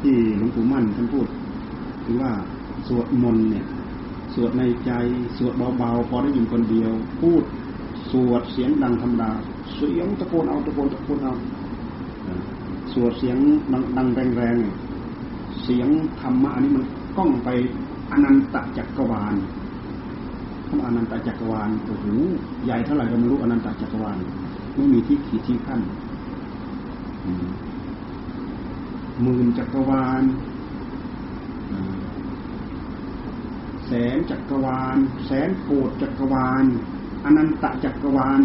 [0.00, 1.26] ที่หลวงปู่มั่นท่านพูด
[2.04, 2.32] ถึงว่า
[2.88, 3.66] สวดมนต์เนี่ย
[4.34, 4.90] สวดในใจ
[5.36, 7.42] สวดเบาๆพอได้ยินคนเดียว พูด
[8.10, 9.30] สวดเสียงดังธรรมดา
[9.76, 11.34] เสียงตะโกนเอาตะโกนตะโกนเอา
[12.92, 13.36] สวดเสียง
[13.96, 15.88] ดังแรงๆเสียง
[16.20, 16.84] ธรรมะอันนี้มัน
[17.16, 17.48] ก้องไป
[18.10, 19.34] อนันตจักรวาล
[20.68, 22.06] คำอนันตจักรวาลโอ้โห
[22.64, 24.18] ใหญ่เท่าไหร่ก็ไม่รู้อนันตจักรวาล
[24.74, 25.80] ไม่มีที่ขีดที่ขั้น
[29.22, 30.22] หมื่นจักรวาล
[33.86, 36.64] แสนจักรวาล แสนโกดจักรวาล
[37.24, 38.40] อนันตจักรวาล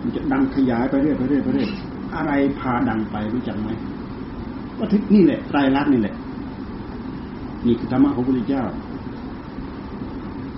[0.00, 1.68] มันจะดังขยายไปเรื่อยไปเรื่อยไปเรื่อย
[2.16, 3.68] อะไรพาดังไปรู้จักไหม
[4.78, 6.14] ก็ทึกนี่แหละไตรลักษณ์นี่แหละ
[7.66, 8.64] นี่คือธรรมะของพระพุทธเจ้า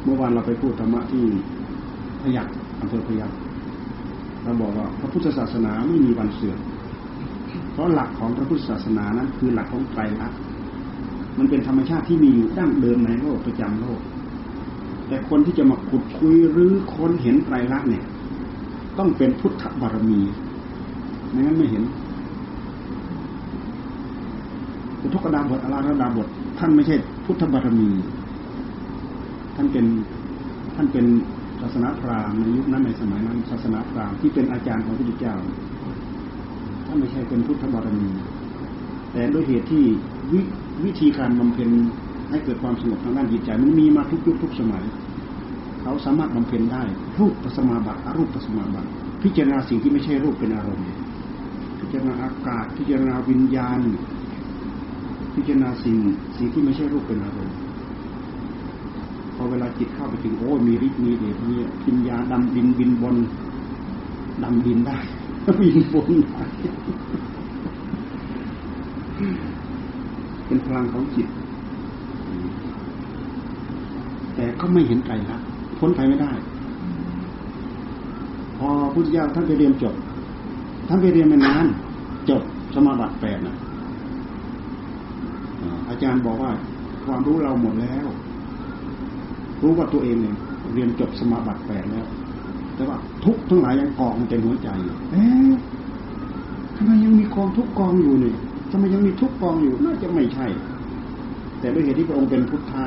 [0.05, 1.25] เมื่อวานเราไปพูดธรรมะที่
[2.23, 2.49] พยัก
[2.81, 3.31] อำเภอพยัก
[4.45, 6.59] เราบอกว่าพระพุทธศาสนาไม่มีวันเสื่อม
[7.73, 10.39] เพราะหลักของพระพุทธศาสนานั้นคือหลักของไตรลักษณ์
[11.39, 14.01] มันเป็นธรรมชาติที่มีอยู่ดั้งเดิมในโลกประจำโลก
[15.09, 18.05] แต่คนที่จะมาขุดคุยหรือค้นเห็นไตรลักษณ์เนี่ย
[18.99, 20.21] ต้องเป็นพุทธบารมี
[21.31, 21.83] ไม่งั้นไม่เห็น
[25.03, 27.89] อุทกดาบทอาราดาบท ท่านไม่ใช่พุทธบารมี
[29.57, 29.87] ท่านเป็น
[30.75, 31.07] ท่านเป็น
[31.61, 35.37] ศาสนาพราหมณ์ในยุคนั้นในสมัยนั้น ศาสนาพราหมณ์ที่เป็นอาจารย์ของพระพุทธเจ้า
[36.87, 38.11] ท่านไม่ใช่เป็นพุทธบารมี
[39.13, 39.85] แต่ด้วยเหตุที่
[40.33, 40.35] ว
[40.85, 41.71] วิธีการบำเพ็ญ
[42.31, 44.85] ให้เกิดความสงบทางด้านจิตใจมันมีมาทุกยุคทุกสมัย
[45.83, 46.83] เขาสามารถบำเพ็ญได้
[47.19, 48.89] รูปปัสมาบัติอรูปปัสมาบัติ
[49.23, 50.85] พิจารณาสิ่งที่ไม่ใช่รูปเป็นอารมณ์
[51.81, 53.81] พิจารณาอากาศ พิจารณาวิญญาณ
[55.35, 55.97] พิจารณาสิ่ง
[56.37, 57.57] สิ่งที่ไม่ใช่รูปเป็นอารมณ์
[59.41, 63.17] อเวลาจิตเข้าไปถึงโอ้มีฤทธิ์มีเดชมีปิญญาดำดินบินบน
[64.43, 64.99] ดำดินได้
[65.61, 66.43] บินบนได้
[70.47, 71.29] เป็นพลังของจิต
[74.35, 75.39] แต่ก็ไม่เห็นไกลละ
[75.79, 76.33] พ้นไปไม่ได้
[78.57, 79.95] พอพุทธเจ้าท่านไปเรียนจบ
[80.89, 81.67] ท่านไปเรียนมานาน
[82.29, 82.43] จบ
[82.75, 83.57] สมาบัติแปดนะ
[85.89, 86.51] อาจารย์บอกว่า
[87.05, 88.07] ความรู้เราหมดแล้ว
[89.63, 90.37] รู้ว่าตัวเองเนี่ย
[90.75, 92.07] เรียนจบสมาบัติแปดแล้ว
[92.75, 95.53] แต่ว่าทุกทั้งหลายยังกองเต็มหัวใจอยู่เอ๊ะ
[96.77, 98.37] ทำไมยังมีกองทุกกองอยู่เนี่ย
[98.71, 100.47] ทำไมยังมีทุกกองอยู่น่าจะไม่ใช่
[101.61, 102.83] แต่ด้วยเหตุที่พระองค์เป็นพุทธะ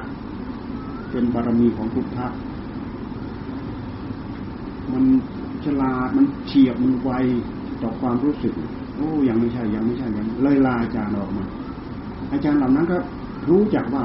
[1.12, 2.26] เป็นบารมีของพุทธะ
[4.94, 5.04] มัน
[5.66, 7.12] ฉลาดมันเฉียบมันไว
[7.82, 8.54] ต่อความรู้สึก
[8.96, 11.44] โอ้ยังไม่ใช่ยังไม่ใช่ยังเลยลาอาจารย์ออกมา
[12.32, 12.98] อาจารย์เหล่านั้นก็
[13.50, 14.04] รู้จักว่า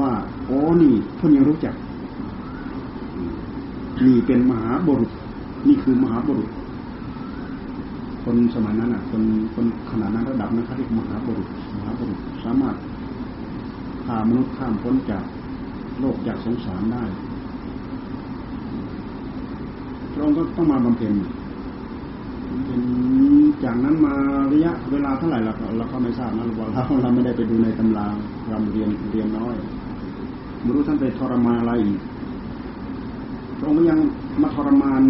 [0.00, 0.10] ว่า
[0.46, 1.74] โอ้นี่เพิ่นยังรู้จัก
[4.06, 5.10] นี่เป็นมหาบุรุษ
[5.68, 6.50] นี่คือมหาบุรุษ
[8.24, 9.22] คนสมัยนั้นอะ คน
[9.54, 12.76] คนขนาดนั้นระดับนั้นเขาเรียกมหาบุรุษมหาบุรุษสามารถ
[14.04, 15.24] พามนุษย์ข้ามพ้นจาก
[16.00, 17.04] โลกจากสงสารได้
[20.12, 21.14] พระองค์ก็ต้องมาบำเพ็ญ
[22.66, 22.82] เป็น
[23.64, 24.14] จากนั้นมา
[24.52, 28.06] ระยะเวลาเท่าไหร่เราเราก็ไม่ทราบนะเราเราเราไม่ได้ไปดูในตำรา
[28.48, 29.54] เราเรียนเรียนน้อย
[30.64, 32.00] ไม่รู้ท่านไปทรมานอะไรอีก
[33.58, 33.98] พระองค์ยัง
[34.42, 35.02] มาทรมาน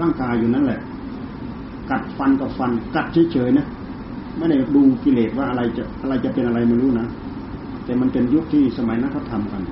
[0.00, 0.80] ร่างกายอยู่นั่นแหละ
[1.90, 3.66] กัดฟันกับฟัน กัดเฉยๆนะ
[4.38, 7.06] ไม่ได้ดูกิเลสว่าอะไรจะอะไรจะเป็นอะไรไม่รู้นะ
[7.84, 9.62] แต่มันเป็นยุคที่สมัยนั้นเขาทากัน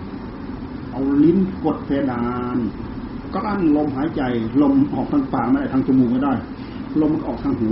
[0.91, 2.25] เอาลิ้นกดเพดา
[2.57, 2.59] น
[3.33, 4.23] ก็อั้นลมหายใจ
[4.63, 6.33] ลมออกทางปากไม่ได้ทางจมูกไม่ได้
[7.01, 7.69] ลมมันออกทางหู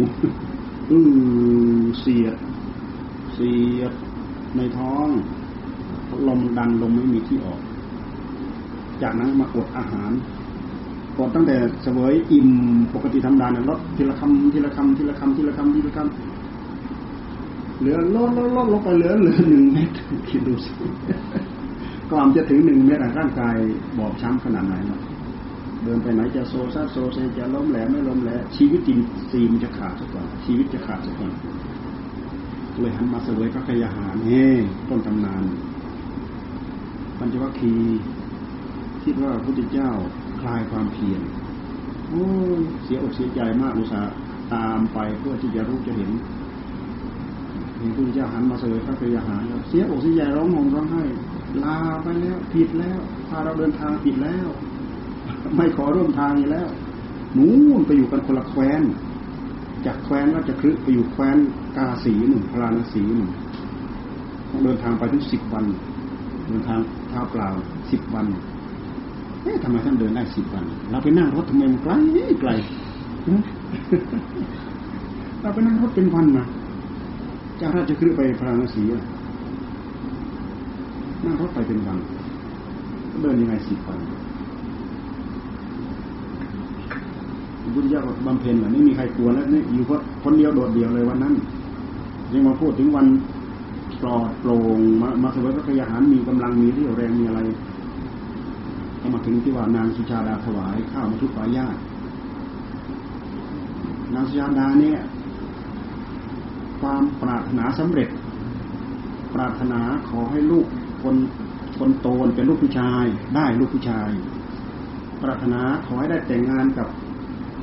[0.91, 0.99] อื
[1.79, 2.35] อเสียด
[3.35, 3.93] เสียด
[4.57, 5.09] ในท้อง
[6.29, 7.61] ลมดันลมไม่มีที่ออก
[9.03, 10.11] จากนั้นมากดอาหาร
[11.19, 12.49] กดตั้งแต่เสวยอิ่ม
[12.95, 19.91] ปกติธรรมดาเนี่ยลดทีละคำทีละคำทีละคำทีละคำทีละคำเหลือลดลดลดลงไปเหลือเหลือหนึ่งเม็ด
[20.29, 20.71] คิดดูสิ
[22.13, 23.57] ก่อนจะถึงหนึ่งเม็ดร่างกาย
[23.99, 25.01] บอบช้ำขนาดไหนเนาะ
[25.83, 28.99] เดินไปไหนจะโซซ่าโซเซจะล้มแหลไม่ล้มแหลชีวิตจริง
[29.31, 31.33] ซีมจะขาดซะก่อนชีวิตจะขาดซะก่อน
[32.81, 34.45] เลยหันมาเสวยพระกยาหารเฮ้
[34.89, 35.43] ต้นตำนาน
[37.19, 38.01] ปัญจวัคคีย์
[39.05, 39.91] คิดว่าพระพุทธเจ้า
[40.41, 41.21] คลายความเพียร
[42.09, 42.25] โอ้
[42.85, 44.15] เสียอกเสียใจมากอุตส่าห์
[44.55, 46.11] ตามไปเพื่อที่จะรู้จะเห็น
[47.79, 51.05] เห็นพระพุทธเจ้าหันมาเสวยพระกยาหารแล้วเสียอกเสียใจร้องห่มร้องไห้
[51.65, 52.99] ลาไปแล้วผิดแล้ว
[53.29, 54.47] พาเราเดินทางผิดแล้ว
[55.57, 56.69] ไม่ขอร่วมทางอีกแล้ว
[57.37, 58.83] นู่นไปอยู่กันคนละแคว้น
[59.87, 61.37] จากแคว้นราชคลึไปอยู่แคว้น
[61.77, 63.31] กาสีหนึ่งพราณสีหนึ่ง
[64.51, 65.65] ต้องเดินทางไปถึงสิบวัน
[66.47, 66.79] เดินทาง
[67.09, 67.49] เท้าเปล่า
[67.91, 68.27] สิบวัน
[69.43, 71.93] เอ๊ะทำไมท่านเดินได้สิบวัน เราไปนั่งรถทำไมมันไกล
[72.41, 72.51] ไกล
[75.41, 76.47] เราไปนั่งรถเป็นวันนะ
[77.61, 78.83] จากราชคลึไปพราณสี
[81.25, 81.99] นั่งรถไปเป็นวัน
[83.23, 83.99] เดินยังไงสิบวัน
[87.75, 89.85] บุญญาบำเพ็ญแบบไม่มีใครกลัวแล้วนี่อยู่
[90.25, 91.35] คนเดียวโดดเดี่ยวเลยวันนั้น
[92.33, 93.07] ยังมาพูดถึงวัน
[94.03, 97.41] ปลอดโปร่งมามาสวยพระขยาหารมีกำลังมีเรี่ยวแรงมีอะไร
[99.01, 101.77] ก็มาถึงที่ว่านางสุชาดาถวายข้าวมาทุกปายาต
[104.15, 104.99] นางสุชาดาเนี่ย
[106.81, 108.09] ความปรารถนาสำเร็จ
[109.35, 110.67] ปรารถนาขอให้ลูก
[111.03, 111.17] คน
[111.79, 113.05] คนโตนเป็นลูกผู้ชาย
[113.35, 114.11] ได้ลูกผู้ชาย
[115.23, 116.89] ปรารถนาขอให้ได้แต่งงานกับ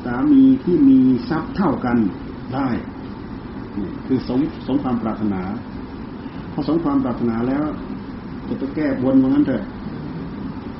[0.05, 1.97] สามีที่มีทรัพย์เท่ากัน
[2.55, 2.69] ได้
[4.07, 5.41] คือสมสมความปรารถนา
[6.53, 7.65] พอสมความปรารถนาแล้ว
[8.47, 9.63] จะไปแก้บนว่างั้นเถอะ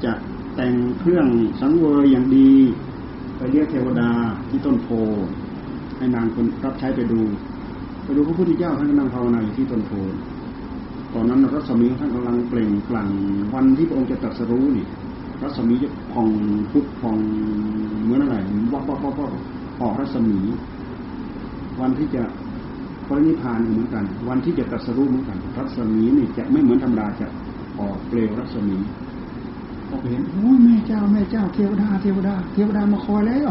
[0.04, 0.12] จะ
[0.56, 1.28] แต่งเครื่อง
[1.62, 2.52] สังเวยอย่างดี
[3.38, 4.10] ไปเรียกเทวดา
[4.50, 4.88] ที่ต้นโพ
[5.98, 7.22] ให้นางคนรับใช้ไปดู
[8.04, 9.92] ไปดูพระพุทธเจ้าท่านกำลังภาวนาอยู่ที่ต้นโพ
[11.14, 13.10] ตอนนั้นรัศมีท่านกำลังเปล่งปลั่ง
[13.54, 14.86] วันที่พระองค์จะตรัสรู้นี่
[15.42, 16.30] รัศมีจะพอง
[16.72, 17.18] พุทธพอง
[18.04, 18.36] เหมือนอะไร
[18.74, 19.32] วับวับวับวับ
[19.82, 20.38] ออกรัศมี
[21.82, 22.24] วันที่จะ
[23.14, 27.28] ระนิพานเหมือนกัน วันที่จะตรัสรู้เหมือนกัน รัศมีนี่จะไม่เหมือนธรรมดาจะ
[27.80, 28.78] ออกเปลวรัศมี
[29.90, 33.50] พอเห็นโอ้ยแม่เจ้าแม่เจ้าเทวดาเทวดาเทวดามาคอยแล้ว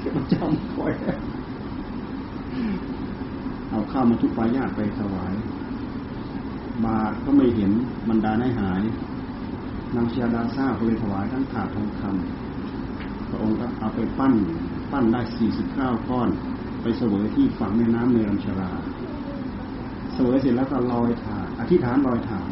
[0.00, 1.18] เทวเจ้ามาคอยแล้ว
[3.70, 5.34] เอาข้าวมาทุกปายาตไปถวาย
[6.84, 7.72] บาทก็ไม่เห็น
[8.08, 8.82] บรรดาได้หาย
[9.94, 14.34] นางเชียดาซาก็เลยถวายทั้งถาดทองคำพระองค์ก็เอาไปปั้น
[14.92, 16.28] ปั้นได้สี่สิบเก้าก้อน
[16.82, 18.70] ไปเสวยที่ฝั่งแม่น้ำเนรัญชรา
[20.14, 22.50] เสวยเสร็จแล้วก็ลอยถาดอธิษฐานลอยถาด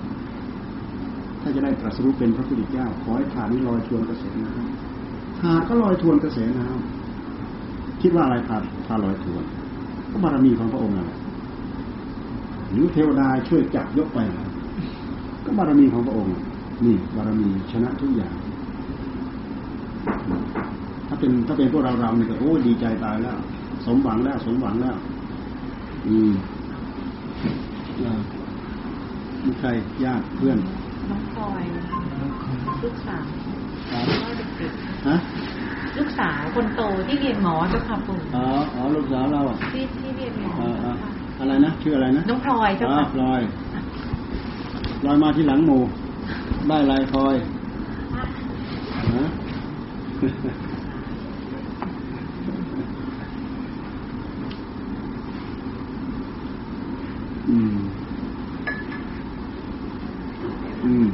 [1.42, 9.42] ถ้าจะได้ตรัสรู้เป็นพระพุทธเจ้า ขอให้ถาดนี้ลอยทวนกระแสน้ำถาดก็ลอยทวนกระแสน้ำคิดว่าอะไรถาดถาลอยทวน
[10.10, 11.18] ก็บารมีของพระองค์นั่นแหละ
[12.70, 14.18] หรือเทวดาช่วยจับยกไป
[15.44, 16.34] ก็บารมีของพระองค์
[16.84, 18.36] นี่บารมีชนะทุกอย่าง
[21.08, 23.38] ถ้าเป็นถ้าเป็นพวกเราเราเนี่ยก็โอ้ดีใจตายแล้ว
[23.88, 24.96] สมหวังแล้ว สมหวังแล้ว
[26.08, 26.32] อืม
[29.44, 29.68] มีใคร
[30.04, 30.58] ญาติเพื่อน
[31.10, 31.64] น้องพลอย
[32.84, 33.24] ลูกสาว
[34.22, 34.72] ก็เด็ก
[35.08, 43.40] ฮะๆลูกสาวคนโตที่เรียนหมอเจ้าค่ะปู่อ๋ออ๋อลูกสาวเราอะที่ที่เรียนหมออ่าอ่าค่ะอะไรนะชื่ออะไรนะน้องพลอยเจ้าอ๋อค่ะพลอย
[45.00, 45.82] พลอยมาที่หลังหมู่
[46.68, 47.34] ได้อะไรพลอย
[49.16, 49.26] ฮะ
[57.48, 57.76] อืม
[60.84, 61.08] อืม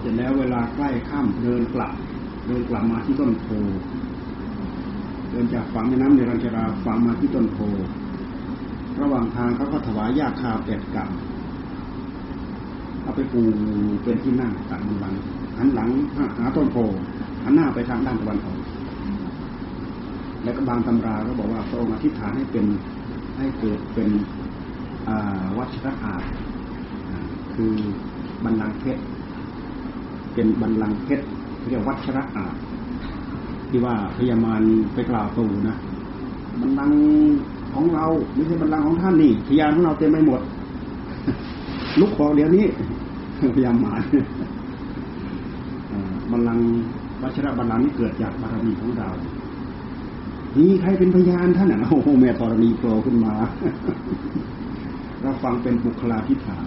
[0.00, 1.92] เสร็จ แล้วเวลาใกล้ค่ำเดินกลับ
[2.46, 3.46] เดินกลับมาที่ต้นโพ
[5.30, 7.58] เดินจากฝั่งแม่น้ำในรัญชราฝั่งมาที่ต้นโพ
[9.00, 13.42] ระหว่างทางเขาก็ถวายยาคาแปดกำเอาไปปู
[14.02, 15.14] เป็นที่นั่งตักบันลัง
[15.58, 15.88] หันหลัง
[16.38, 16.76] หาต้นโพ
[17.44, 18.58] หันหน้าไปทางด้านตะวันออก
[20.42, 22.66] แล้วก็บางตำราก็บอกว่าพระองค์อธิษฐานให้เป็น
[23.38, 24.10] ให้เกิดเป็น
[25.58, 26.22] วัชรอาจ
[27.08, 27.18] อ่า
[27.54, 27.72] คือ
[28.44, 29.02] บันลังเพชร
[30.34, 31.24] เป็นบันลังก์เพชร
[31.68, 32.54] เรียกวัชระอาจ
[33.68, 34.62] ที่ว่าพญามาร
[34.94, 35.76] ไปกล่าวตูนะ
[36.60, 37.00] บันลังก์
[37.74, 40.40] ของเราไม่ใช่บันลังก์ของท่านนี่พยานของเราเต็มไปหมด
[42.00, 42.66] ลุกขอเดี๋ยวนี้
[43.56, 44.02] พยามาร
[46.30, 46.66] บัลลังก์
[47.22, 49.08] วัชระบัลลังก์นี่เกิดจากบารมีของเรา
[50.58, 53.34] มีใครเป็นพยานท่านอะโอ้โหแม่ธรณีโผล่ขึ้นมา
[55.20, 56.66] เราฟังเป็นบุคลาธิฐาน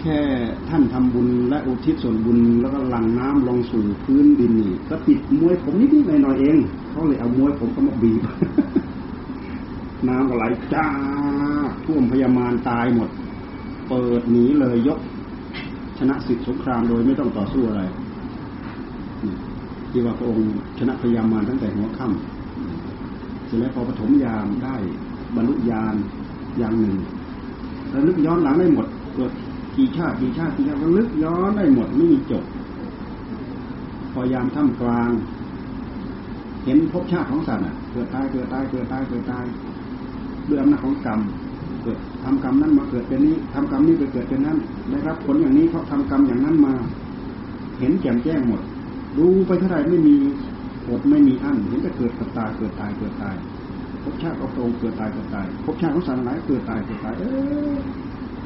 [0.00, 0.18] แค่
[0.68, 6.58] ท่านทำบุญและอุทิศส่วนบุญแล้วก็หลั่งน้ำลงสู่พื้นดินนี่ก็ติดมวยผมนิดๆหน่อยๆเอง
[6.90, 8.22] เขาเลยเอามวยผมก็มาบีบ
[10.08, 10.86] น้ำก็ไหลจ้า
[11.84, 13.08] ท่วมพยามารตายหมด
[13.88, 14.98] เปิดหนีเลยยก
[15.98, 17.82] ชนะศึกสงครามโดยไม่ต้องต่อสู้อะไร
[19.24, 19.34] นี่
[19.90, 20.46] ที่ว่าพระองค์
[20.78, 24.76] ชนะพยามารตั้งแต่หัวค่ำเสร็จแล้วพอปฐมยามได้
[25.34, 25.94] บรรลุญาณ
[26.58, 26.96] อย่างหนึ่ง
[27.92, 29.32] ระลึกย้อนหลังได้หมดเกิด
[29.76, 32.44] กี่ชาติกี่ชาติกี่ชาติลึกย้อนได้หมดไม่มีจบ
[34.12, 35.10] พอยามท่ามกลาง
[36.64, 39.44] เห็นภพชาติของสัตว์อะเกิดตายเกิดตายเกิดตายเกิดตาย
[40.48, 41.20] ด้วยอำนาจของกรรม
[41.82, 44.58] เกิดทำกรรมนั้นมาเกิดเป็นนี้ทำกรรมนี้ไปเกิดเป็นนั้น
[44.90, 46.74] ได้รับผลอย่างนี้เพราะทำกรรมอย่างนั้นมา
[47.78, 48.60] เห็นแจ่มแจ้งหมด
[49.18, 50.16] ดูไปเท่าไหร่ไม่มี
[50.88, 53.36] อดไม่มีอั้นเห็นแต่เกิดกับตายเกิดตายเกิดตาย
[54.02, 57.28] ภพชาติของพรงเกิดตายเกิดตายภพชาติของสัตว์หลายเกิดตายเกิดตายเอ๊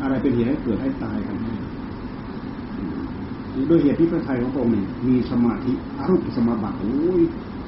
[0.02, 1.54] อะไรเป็นเหตุให้เกิดให้ตายกันแน่
[3.70, 7.22] ด้วยเหตุที่พระไทยของพระองค์นี่มีสมาธิอารมณ์สมาบัติโอ้ย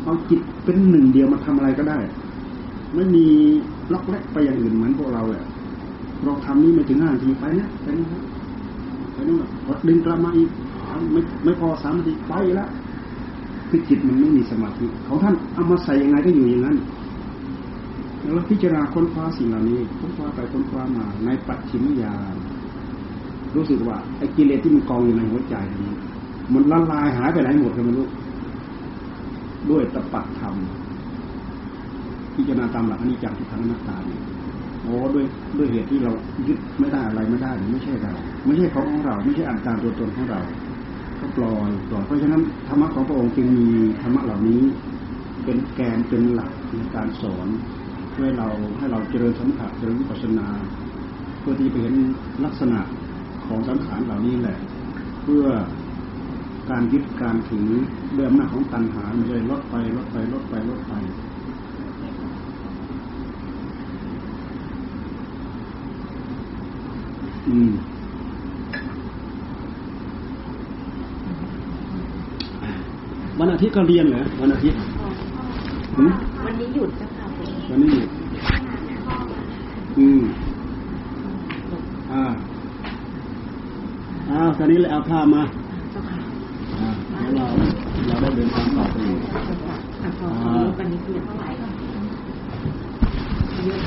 [0.04, 1.98] เอาจิตเป็นหนึ่งเดียวมาทำอะไรก็ได้
[2.94, 3.26] ไม่มี
[3.92, 5.42] ล็อกแรกไปอย่างอื่นเหมือนพวกเราเลย
[6.24, 8.22] เราทำนี่ไม่ถึงห้านาทีไปนะไปนะครับ
[9.12, 10.48] ไปนู่นพอดึงกลับมาอีก
[11.12, 12.68] ไม่ไม่พอสามนาทีไปแล้ว
[13.68, 16.76] คือจิตมันไม่มีสมาธิของท่านเอามาใส่ยังไงก็อยู่อย่างนั้น
[18.22, 22.36] แล้วเราพิจารณาค้นคว้าสิ่งเหล่านี้ค้นคว้าไปค้นคว้ามา ในปัจฉิมยาน
[23.56, 25.54] รู้สึกว่าไอ้กิเลสที่มันกองอยู่ในหัวใจ
[25.84, 25.94] นี้
[26.52, 28.08] มันละลายหายไปไหนหมดก็ไม่รู้
[29.70, 30.56] ด้วยตปะธรรม
[32.34, 34.22] พิจารณาตามหลักอนิจจังทุกขังอนัตตาเนี่ย
[34.82, 35.24] โอ้ด้วย
[35.58, 36.12] ด้วยเหตุที่เรา
[36.48, 38.12] ยึดไม่ได้อะไรไม่ได้ไม่ใช่เรา
[38.46, 40.40] ไม่ใช่ของของเรา ไม่ใช่อัตตาตัวตนของเรา
[41.20, 43.68] ก็ปล่อยปล่อยเพราะฉะนั้นธรรมะของพระองค์จึงมี
[44.00, 44.62] ธรรมะเหล่านี้
[45.44, 47.48] เป็นแกนเป็นหลักในการสอน
[48.12, 48.48] เพื่อให้เรา
[48.78, 50.48] ให้เราเจริญสมถะเจริญวิปัสสนา
[51.40, 51.94] เพื่อที่ไปเห็น
[52.44, 52.80] ลักษณะ
[53.46, 54.58] ของสังขารเหล่านี้แหละ
[55.22, 55.44] เพื่อ
[56.70, 57.68] การยึดการถือ
[58.16, 60.92] ด้วยอำนาจของตัณหามันจะลดไปลดไปลดไปลดไป
[67.48, 67.72] อืม
[73.38, 74.78] วันอาทิตย์ก็เรียนเหรอวันอาทิตย์
[75.96, 76.12] หืม
[76.44, 77.11] วันนี้หยุดจ้ะค่ะผม
[77.74, 78.08] วันนี้หยุด
[79.98, 80.20] อืม
[82.12, 82.22] อ่า
[84.30, 85.42] อ้าวตอนนี้เลยเอาผ้ามา
[86.78, 87.46] อ่าแล้วเรา
[88.06, 93.80] เราได้เดินทางต่อไปอีกเจ้าค่ะอะขอขอลบกันนิดเดียวเท่าไหร่ก่อนเอะ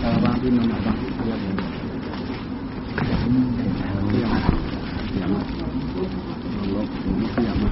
[0.00, 1.54] เออบางที่มันบางที่เรียกเลย
[3.26, 4.30] อืมเรียก
[5.12, 5.40] เรียกมา
[6.74, 7.68] ลบผมเรียกมา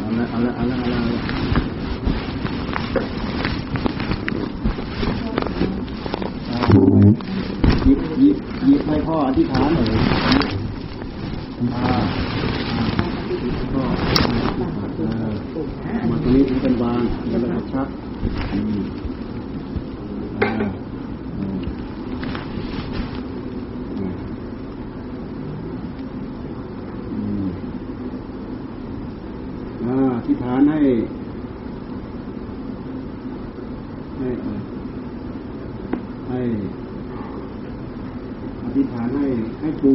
[0.00, 2.28] เอาละเอาละเอาละเอาละเอาละ
[7.84, 9.88] หยิบหยิบหยิบให้พ่ออธิษฐานหน่อย
[11.74, 11.96] อ่า
[13.72, 13.82] พ่อ
[14.96, 15.32] เออ
[16.10, 17.88] มาตรงนี้เป็นวางแล้วก็ชัก
[18.52, 18.80] อืม
[20.42, 20.52] อ่า
[21.38, 21.58] อืม
[27.12, 27.48] อืม
[29.84, 30.80] อ่าที่ฐานให้
[34.18, 34.58] ให้เอ่อ
[36.28, 36.40] ให้
[38.64, 39.26] อธิษฐานให้
[39.60, 39.92] ให้ปู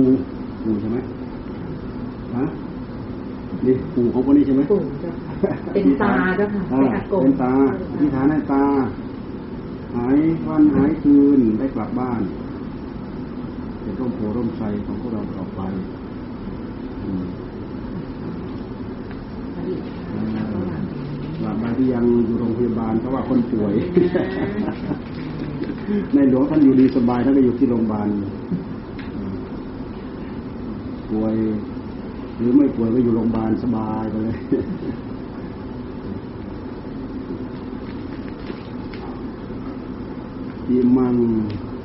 [0.63, 0.97] ปูใช่ไหม
[2.35, 2.45] ฮะ
[3.65, 7.53] นี่ปูของคนนี้ใช่ไหมปู่เจ้าค่ะเป็นตาเจ้าค่ะอ่าเป็นอากงเป็นตา
[7.91, 8.65] อธิษฐานให้ตา
[9.95, 12.21] หายวันหายคืนได้กลับบ้าน
[13.81, 15.61] เป็นร่มโพร่มไทรของพวกเราต่อไป
[17.03, 17.25] อืม
[20.11, 20.42] กลับมา
[21.77, 23.73] ที่ยังอยู่โรงพยาบาลเพราะว่าคนป่วย
[26.13, 28.07] ในหลวงท่านอยู่ดีสบายท่านก็อยู่ที่โรงพยาบาล
[31.11, 31.35] ป่วย
[32.37, 34.37] หรือไม่ป่วยก็อยู่โรงพยาบาลสบายไปเลย
[40.69, 41.15] อิมัง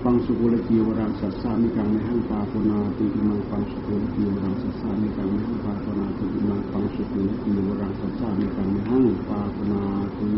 [0.05, 9.83] ปังสุกุลกีวรังสัสสามิกังในหังปาปนาติอิมังปังสุกุลกีวรังสัสสามิกังในหังปาปนาติอิมังปังสุกุลกีวรังสัสสามิกังในหังปาปนา
[10.19, 10.29] ติ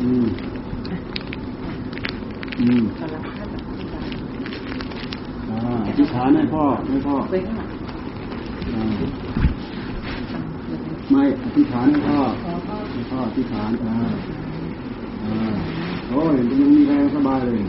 [0.00, 0.26] อืม
[2.60, 2.82] อืม
[5.50, 7.14] อ่าอธิษฐานให้พ่อให้พ่อ
[11.10, 12.20] ไม่อธิษฐานให้พ่อ
[12.92, 13.94] ให้พ่ออธิษฐานอ่า
[15.24, 17.64] อ่า เนี่ยยังมีแรงสบายเลย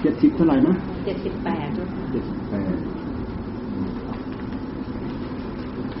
[0.00, 0.74] เจ็ดสิบเท่าไหร่นะ
[1.04, 1.68] เจ็ดสิบแปด
[2.12, 2.76] เจ็ดสิบแปด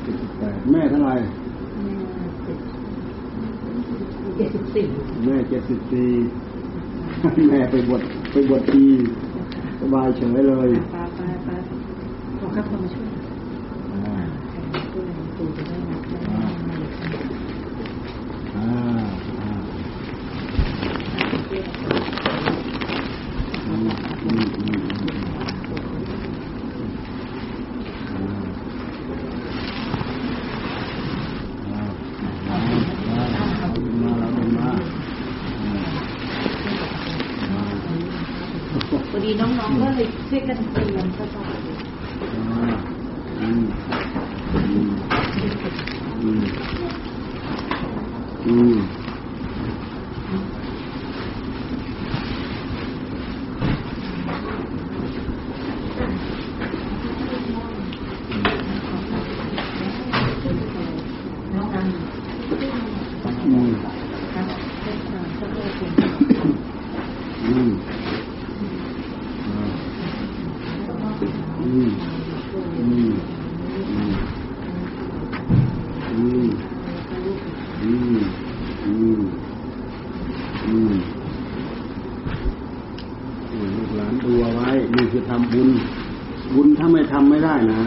[0.02, 1.14] เจ็ดสิบแปดแม่เท่าไหร่
[4.36, 4.86] เจ็ดสิบสี่
[5.24, 6.10] แม่เจ็ดสิบสี่
[7.48, 8.02] แม่ไปบวช
[8.32, 8.84] ไปบวชที
[9.80, 11.56] สบายเฉยเลยป้าป้าป้า
[12.38, 13.08] ขอข้าพมาช่วย
[13.94, 14.14] อ่า
[14.92, 16.20] ช่วยตูจะได้รับได้
[18.56, 18.70] อ่า
[19.40, 19.52] อ่า
[23.66, 23.88] อืม
[24.24, 26.92] อืมอืมอืม
[28.10, 28.48] อ่า
[31.64, 31.82] อ่า
[32.48, 32.58] อ่า
[33.08, 34.68] อ่าเอาขึ้นมาเอาขึ้นมา
[35.60, 35.72] อ่า
[37.48, 37.60] อ่า
[39.10, 41.44] พอดีน้องๆก็เลยช่วยกันเตือนก็ต่อ
[42.32, 42.72] อ่า
[43.40, 43.64] อืม
[44.52, 44.90] อืม
[46.22, 46.42] อืม
[48.46, 48.78] อืม
[61.54, 61.86] น้องอัน
[63.46, 63.70] อืม
[64.32, 64.46] ครับ
[64.82, 65.92] เจ้าชายเจ้าแม่เป็น
[67.44, 67.70] อืม
[69.46, 69.64] อ่า
[71.60, 71.90] อืม
[72.78, 73.12] อืม
[73.90, 74.14] อืม
[76.12, 76.48] อืม
[77.82, 78.20] อืม
[78.84, 79.20] อืม
[80.66, 80.92] อืม
[83.48, 85.68] โอ้ยลูกหลานดูเอาไว้ นี่คือทำบุญ
[86.54, 87.80] บุญถ้าไม่ทำไม่ได้นะ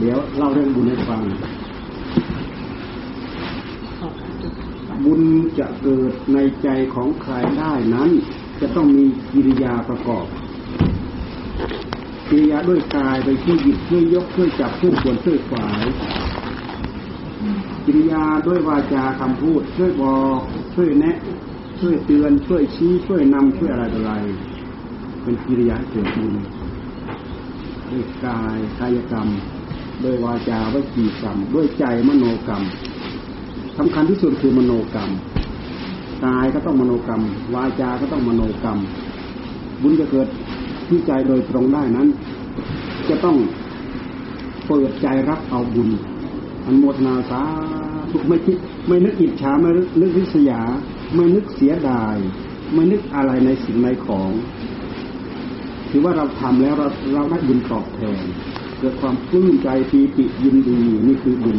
[0.00, 0.68] เดี๋ยวเล่าเรื่อง
[1.22, 1.32] บุญ
[4.18, 4.28] ให้
[4.88, 5.22] ฟังบุญ
[5.58, 8.10] จะเกิดในใจของใครได้นั้น
[8.60, 10.26] จะต้องมีกิริยาประกอบ
[12.28, 15.84] กิริยาด้วยกายไปช่วยหยิบช่วยยกช่วยจับช่วยขวนช่วยขวาย
[17.84, 20.38] กิริยาด้วยวาจาคำพูด ช่วยบอก
[20.74, 21.16] ช่วยแนะ
[21.80, 24.12] ช่วยเตือน ช่วยชี้ช่วยนำช่วยอะไรต่ออะไร
[25.22, 26.34] เป็นกิริยาเกิดบุญ
[27.90, 29.28] ด้วยกายกายกรรม
[30.04, 32.62] ด้วยวาจาวจีกรรม ด้วยใจมโนกรรม
[33.78, 35.10] สำคัญที่สุดคือมโนกรรม
[36.24, 37.22] กายก็ต้องมโนกรรม
[37.54, 38.78] วาจา ก็ต้องมโนกรรม
[39.82, 40.28] บุญจะเกิด
[40.88, 42.08] ที่ใจโดยตรงได้นั้น
[43.08, 43.36] จะต้อง
[44.66, 45.88] เปิดใจรับเอาบุญ
[46.64, 47.42] อันโมทนาสา
[48.10, 48.56] ธุไม่คิด
[48.88, 50.62] ไม่นึกอิจฉาไม่นึกริษยา
[51.14, 52.16] ไม่นึกเสียดาย
[52.74, 54.30] ไม่นึกอะไรในสิ่งในของ
[55.90, 58.24] ถือว่าเราทำแล้วเราเราได้บุญตอบแทน
[58.82, 61.56] เกิดความปลื้มใจปีติยินดีนี่คือบุญ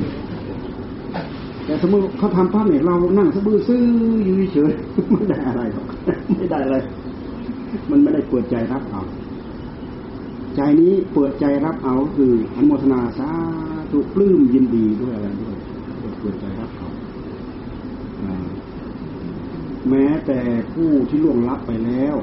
[1.66, 3.84] แต่สมมติเขาทำภาพเนี่ยเรานั่งสะบื้อซื่อ
[4.24, 4.72] อยู่เฉย
[5.12, 5.88] ไม่ได้อะไรหรอก
[6.38, 6.78] ไม่ได้อะไร
[7.90, 9.02] มันไม่ได้เปิดใจรับเอา
[10.56, 13.30] ใจนี้เปิดใจรับเอาคืออนุโมทนาสา
[13.92, 15.56] ธุปลื้มยินดีด้วยอะไรด้วย
[16.20, 16.90] เปิดใจรับเอา
[19.90, 20.40] แม้แต่
[20.74, 22.16] ผู้ที่ล่วงลับไปแล้ว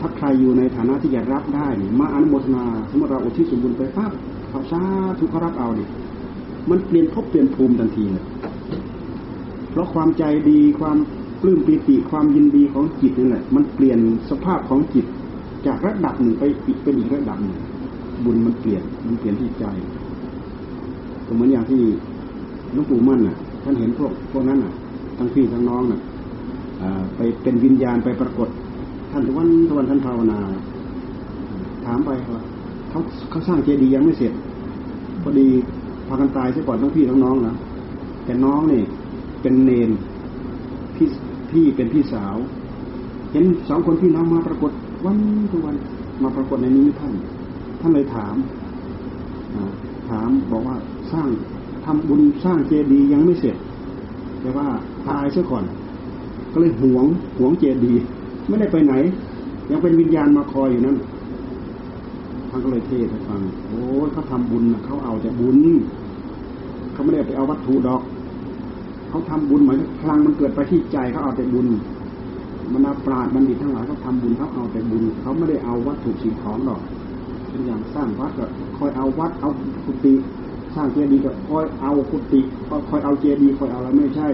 [0.00, 1.68] ถ้าใครอยู่ในฐานะที่จะรับได้
[2.00, 4.12] มาอนุโมทนาสมมติเราอุทิศส่วนบุญไปปั๊บ
[4.56, 4.82] เขาสา
[5.18, 5.90] ธุเขารับเอาเนี่ย
[6.70, 8.24] มันเปลี่ยนภพเปลี่ยนภูมิทันทีเลย
[9.70, 10.96] เพราะความใจดีความ
[11.42, 13.98] ปลื้มปีติความยินดีของจิตนั่นแหละ มันเปลี่ยน
[14.30, 15.06] สภาพของจิต
[15.66, 17.58] จากระดับหนึ่งไปอีกเป็นอีกระดับหนึ่ง
[18.24, 19.64] บุญมันเปลี่ยนมันเปลี่ยนที่ใจ
[21.26, 21.82] ก็เหมือนอย่างที่
[22.72, 24.72] หลวงปู่มั่นน่ะ ท่านเห็นพวกพวกนั้นน่ะ
[25.18, 26.00] ทั้งพี่ทั้งน้องน่ะ
[26.82, 28.48] อ่าไปเป็นวิญญาณไปปรากฏ
[29.10, 30.38] ท่านทุกวันทุกวันท่านภาวนา
[31.86, 32.42] ถามไปว่า
[32.90, 33.00] เขา
[33.30, 34.32] เขาสร้างเจดีย์ยังไม่เสร็จ
[35.28, 35.48] อดี
[36.06, 37.54] พากันตายซะก่อนทั้งพี่ทั้งน้องนะ
[38.24, 38.84] แต่น้องเนี่ย
[39.42, 39.90] เป็นเนน
[40.96, 41.08] พี่
[41.50, 42.36] พี่เป็นพี่สาว
[43.32, 44.70] เห็นสองคนพี่น้องมาปรากฏ
[45.04, 45.16] วัน
[45.52, 45.76] ทุกวัน
[46.22, 47.12] มาปรากฏในนี้ท่าน
[47.80, 48.36] ท่านเลยถาม
[50.08, 50.76] ถามบอกว่า
[51.12, 51.28] สร้าง
[51.84, 53.56] ทำบุญสร้างเจดีย์ยังไม่เสร็จ
[54.40, 54.66] แต่ว่า
[55.08, 55.64] ตายซะก่อน
[56.52, 57.06] ก็เลยหวง
[57.38, 58.02] หวงเจดีย์
[58.48, 58.94] ไม่ได้ไปไหน
[59.70, 60.96] ยังเป็นวิญญาณมาคอยอยู่นั่น
[62.56, 63.80] ท่านก็เลยเทศให้ฟัง โอ้
[64.12, 65.58] เขาทำบุญนะเขาเอาแต่บุญ
[66.92, 68.02] เขาไม่ได้ไปเอาวัตถุดอก
[69.08, 71.66] เขาทำบุญหมายถึงพลังมันเกิดไปที่ใจเขาเอาแต่บุญ
[72.72, 76.80] มนาปราดบัณฑิตทั้งหลายเขาทำบุญเขาเอาแต่บุญเขาไม่ได้เอาวัตถุสิ่งของหรอก
[77.48, 78.44] เป็นอย่างสร้างวัดก็
[78.78, 79.50] คอยเอาวัดเอา
[79.86, 80.14] กุฏิ
[80.74, 82.40] สร้างเจดีย์ก็คอยเอากุฏิ
[82.88, 84.28] คอยเอาเจดีย์คอยเอาอะไรไม่ใช่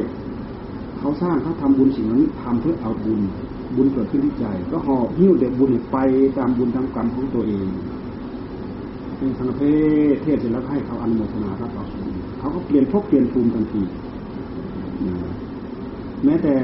[0.98, 3.20] เขาสร้างเขาทำบุญสิ่งนั้นทำเพื่อเอาบุญ
[3.76, 5.98] บุญเกิดขึ้นที่ใจ ก็หอบหิ้วแต่บุญไป
[6.38, 7.66] ตามบุญตามกรรมของตัวเอง
[9.22, 9.62] เป็นทางเพ
[10.14, 11.84] ศเทศเสร็จแล้วให้เขาอนุโมทนารับเอา
[12.38, 13.82] เขาก็เปลี่ยนภพเปลี่ยนภูมิทันที
[16.24, 16.54] แม้แต่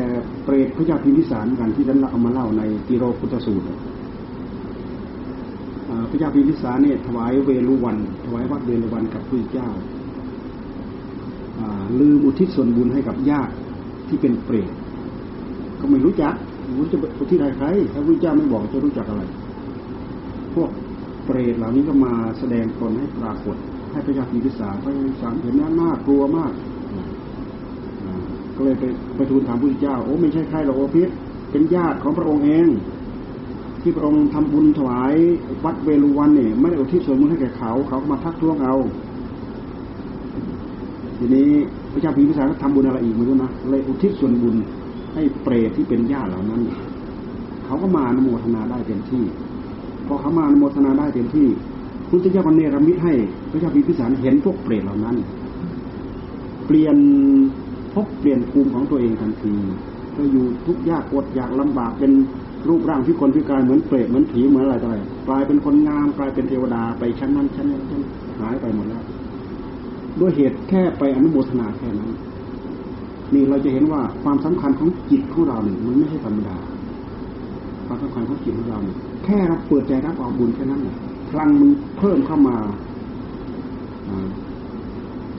[0.45, 3.65] เปรตพระเจ้าพิมพิสารกันที่ท่านเอามาเล่าในติโรพุทธสูตร
[6.11, 9.69] พระเจ้าพิมพิสารเนี่ยถวายเวรุวัน ถวายวัดเวรุวันกับพระเจ้า
[11.59, 13.53] อ่าลืมอุทิศส่วนบุญให้กับญาติ
[14.09, 14.71] ที่เป็นเปรต
[15.81, 16.35] ก็ไม่รู้จัก
[16.79, 19.23] รู้จะอุทิศให้ใครถ้าพระเจ้าไม่บอกจะรู้จักอะไร
[20.55, 20.71] พวก
[21.29, 23.57] เปรตเหล่านี้ก็มาแสดงตนให้ปรากฏ
[23.93, 26.53] ให้พระยาพิพิสารพระยาพิพิสารเห็นว่าน่ากลัวมาก
[28.57, 28.85] ก็เลยไป
[29.17, 31.09] ไปทูลถามพระเจ้า โอ้ไม่ใช่ใครหรอกโอพิษ
[31.51, 32.67] เป็นญาติของพระองค์เอง
[33.83, 35.15] ที่พระองค์ทำบุญถวาย
[35.65, 38.75] วัดเวรุวันเนี่ยไม่ได้อุทิศส่วนบุญให้แก่เขา เขาก็มาทักท้วงเอา
[41.19, 41.49] ทีนี้
[41.93, 44.57] พระเจ้าพิมพิสารก็ทำบุญอะไรอีกไม่รู้นะเลยอุทิศส่วนบุญ
[45.15, 46.61] ให้เปรตที่เป็นญาติเหล่านั้น
[47.65, 49.25] เขาก็มานโมทนาได้เต็มที่
[50.09, 51.47] พอเขามาอนุโมทนาได้เต็มที่
[52.11, 53.13] พุทธเจ้าก็เนรมิตให้
[53.51, 55.17] พระเจ้าพิพิสารเห็นพวกเปรตเหล่านั้น
[56.67, 56.97] เปลี่ยน
[57.95, 59.55] พบเปลี่ยนภูมิของตัวเองทันที
[60.17, 62.13] ก็อยู่ทุกยากอดอยากลำบากเป็น
[62.69, 64.97] รูปร่างที่คนพิการเหมือนเปรตเหมือนผีเหมือนอะไรต่ออะไร
[65.29, 68.03] กลายเป็นคนงามกลายเป็นเทวดาไปชั้นนั้นชั้นนี้ชั้น
[68.41, 69.03] หายไปหมดแล้ว
[70.21, 72.11] ด้วยเหตุแค่ไปอนุโมทนาแค่นั้น
[73.35, 76.57] นี่เราจะเห็นว่าความสำคัญของจิตของเราเนี่ยมันไม่ใช่ธรรมดา
[77.87, 78.99] ความสำคัญของจิตของเราเนี่ย
[79.29, 80.81] ค่เราเปิดใจรับเอาบุญแค่นั้น
[81.29, 82.57] พลังมันเพิ่มเข้ามา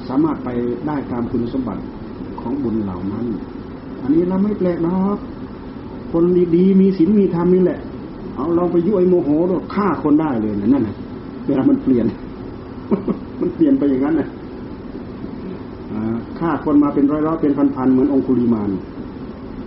[0.08, 0.50] สามารถไป
[0.88, 1.82] ได้ตามคุณสมบัติ
[2.42, 3.26] ของบุญเหล่านั้น
[4.02, 5.18] อันนี้เราไม่แปลกหรอก
[6.12, 6.24] คน
[6.56, 7.80] ดีๆมีศีลมีธรรมนี่แหละ
[8.36, 10.96] เอาลองไปยุ่ยโมโหแล้วฆ่าคนได้เลยนะนั่นนะ
[11.46, 12.06] เวลามันเปลี่ยน
[13.42, 14.28] มันเปลี่ยนไปอย่างนั้นนะ
[15.92, 18.70] อ่าฆ่าคนมาเป็นร้อยๆเป็นพันๆเหมือนองคุลิมาน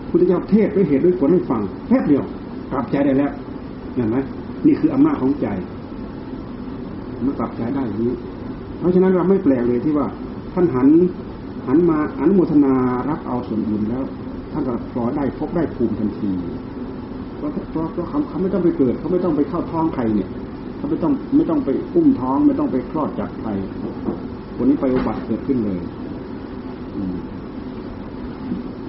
[0.09, 2.25] พุทธเจ้าเทศด้วยเหตุด้วยผลให้ฟังแป๊บเดียว
[2.73, 3.33] กลับใจได้แล้ว
[3.95, 4.17] เห็นไหม
[4.67, 5.47] นี่คืออำนาจของใจ
[7.25, 8.15] มันกลับใจได้อย่างนี้
[8.79, 10.07] เพราะฉะนั้นเราไม่แปลกเลยที่ว่า
[10.55, 10.89] ท่านหัน
[11.67, 12.75] หันมาอนุโมทนา
[13.09, 14.05] รับเอาส่วนบุญแล้ว
[14.53, 16.33] ท่านก็พอได้พบได้ภูมิทันที
[17.37, 20.29] เพราะเพราะเพราะเขาเขาไม่ต้องไปเกิดเขาไม่ต้องไปเข้าท้องใครเนี่ย
[20.77, 23.51] เขาไม่ต้องไม่ต้องไปอุ้มท้อง ไม่ต้องไปคลอดจากใคร
[24.57, 25.81] คนนี้ไปอุบัติเกิดขึ้นเลย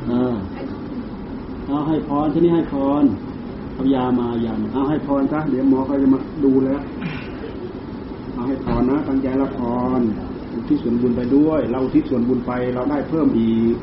[0.10, 0.36] อ่า
[1.68, 3.04] เอาให้พรที่นี่ให้พร
[3.74, 6.82] เอายามายามาเอาให้พรซะเดี๋ยวหมอเขาจะมาดูแล้ว
[8.34, 9.60] เอาให้พรนะตั้งใจละพ
[10.00, 10.02] ร
[10.68, 13.76] ทิศส่วนบุญไปด้วย เราทิศส่วนบุญไปเราได้เพิ่มอีก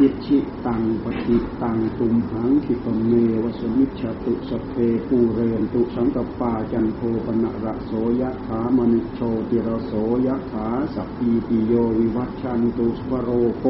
[0.00, 4.72] อิชิตังปฏิตังตุมหังคิปเมวสมิชตุสเพ
[5.08, 9.92] ปูเรนตุสังกปาจันโทปนะระโสยะถามณิโชติระโส
[10.26, 13.64] ยะถาสัพพีติโยวิวัชชันตุสวโรโค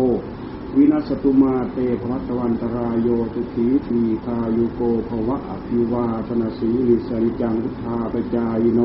[0.77, 8.81] วินัสตุมาเตภวัตวันตรายโยตุขีทีคายุโกภวะอภิวาธนสีลิสริจังพุทธาปจายโน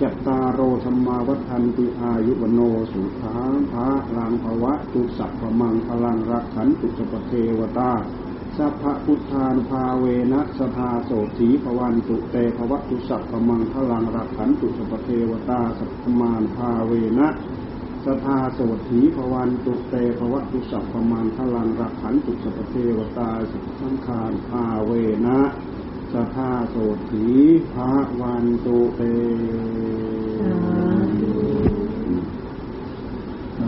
[0.00, 2.60] จัตตารโรธรรมาวัฒนติอายุวโน
[2.92, 7.92] สุขังพระลังภวะตุสัพพมังพลังรักขันตุสปเทวตา
[8.56, 17.28] สัพพพุทธานภาเวนะสภาโสถีภวันตุเตภวะตุสัพพมังพลังรักขันตุสปเทวตาสัพพมานภาเวนะ
[18.06, 24.92] สภาโสถีภวันตุเตภวะตุสัพพมังพลังรักขันตุสปเทวตาสัพพสังคารภาเว
[25.26, 25.40] นะ
[26.12, 26.76] สภาโส
[27.10, 27.26] ถี
[27.72, 27.90] ภา
[28.20, 29.02] วันตุเต
[33.56, 33.62] เอ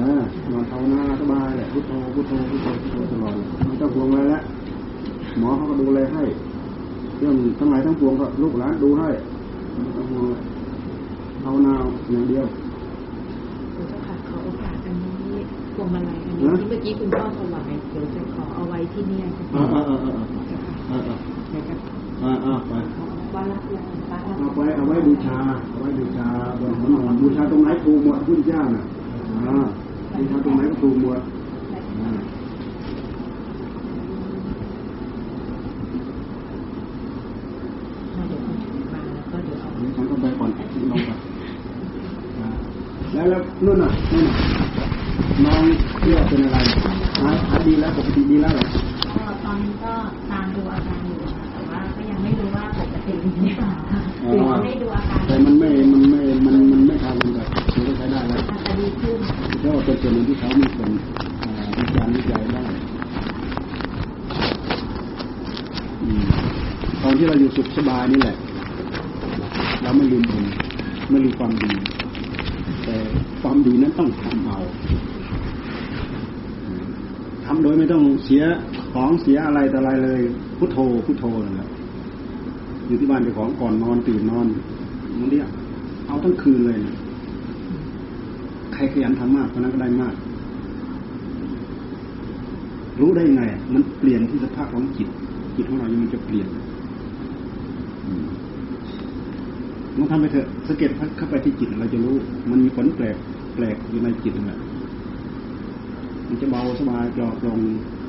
[0.50, 3.34] นอนภาวนาสบายแหละพุทโธพุทโธพุทโธพุทโธตลอด
[3.66, 4.42] ไม่ต้องห่วงอะไรแล้ว
[5.38, 6.24] หมอเขาก็ดูแลให้
[7.18, 9.08] เรื่องทั้งหลายทั้งปวงก็ลูกหลานดูให้
[9.82, 10.42] ไม่ต้องห่วงเลย
[11.42, 11.74] ภาวนา
[12.12, 12.46] อย่างเดียว
[13.74, 15.16] คุณเจ้าค่ะขอโอกาสอันนี้
[15.69, 20.12] พ วงมาลัยอันนี้ที่เมื่อกี้คุณพ่อถวายเดี๋ยวจะขอเอาไว้ที่เนี่ยจะอ่าอ่าอ่าอ่า
[20.90, 21.16] อ่าอ่า
[21.50, 21.74] เดี๋ยวจะ
[22.22, 22.72] อ่าอ่าไป
[23.34, 25.38] ว่ารับแล้วป้าเอาไว้เอาไว้บูชา
[25.70, 26.26] เอาไว้บูชา
[26.60, 28.84] บนหัวนอนบูชาตรงไหนถูกหมดพุทธเจ้าน่ะ
[29.46, 29.64] อ่า
[30.16, 31.20] บูชาตรงไหนก็ถูกหมด
[32.00, 32.10] อ่า
[38.28, 40.50] เดี๋ยวคุณถือมาแล้วก็เดี๋ยวเอาอันนี้ฉันต้องไปก่อน
[40.90, 41.10] ลองไป
[42.38, 42.48] อ่า
[43.14, 44.89] แล้วแล้วนู่นน่ะนู่นน่ะ
[45.44, 45.62] น้อง
[46.00, 46.58] เที่ยวเป็นอะไร
[47.20, 48.66] หายหายดีแล้วปกติดีแล้วเหรอ
[49.08, 49.92] ก็ตอนนี้ก็
[50.30, 59.18] ตามดูอาการอยู่ค่ะแต่ว่าก็ยังไม่รู้ว่าปกติหรือเปล่าค่ะคือเขาให้ดูอาการแต่มันไม่ มันไม่ มันมันไม่ทำกันแบบมันก็ใช้ได้แล้วอาจจะดีขึ้น
[59.60, 60.90] เพราะว่าเป็นส่วนหนึ่งที่เขามีคน
[61.42, 62.62] อ่าวิจารณ์วิจัยได้
[66.02, 66.22] อืม
[67.02, 68.36] ตอนที่เราอยู่สุขสบายนี่แหละ
[69.82, 70.44] เราไม่ลืมบุญ
[71.10, 71.72] ไม่ลืมความดี
[72.84, 72.96] แต่
[73.40, 74.60] ความดีนั้นต้องทำเอา
[77.44, 78.42] ทำโดยไม่ต้องเสีย
[78.92, 80.20] ของเสียอะไรแต่อะไรเลย
[80.58, 81.70] พุทโธพุทโธนั่นแหละ
[82.86, 84.46] อยู่ที่บ้านเจ้าของก่อนนอนตื่นนอน
[85.20, 85.48] มันเรียก
[86.06, 86.94] เอาทั้งคืนเลยนะ
[88.74, 90.14] ใครขยันทำมากคนนั้นก็ได้มาก
[93.00, 95.08] รู้ได้ยังไง มันเปลี่ยนที่สภาพของจิต
[95.56, 96.48] จิตของเรายังมันจะเปลี่ยน
[98.06, 98.12] อื
[99.94, 102.14] มลองทำไปเถอะสังเกตเข้าไปที่จิตเราจะรู้
[102.50, 103.16] มันมีผลแปลก
[103.54, 104.58] แปลกอยู่ในจิตนั่นแหละ
[106.28, 107.60] มันจะเบาสบายปลอดโปร่ง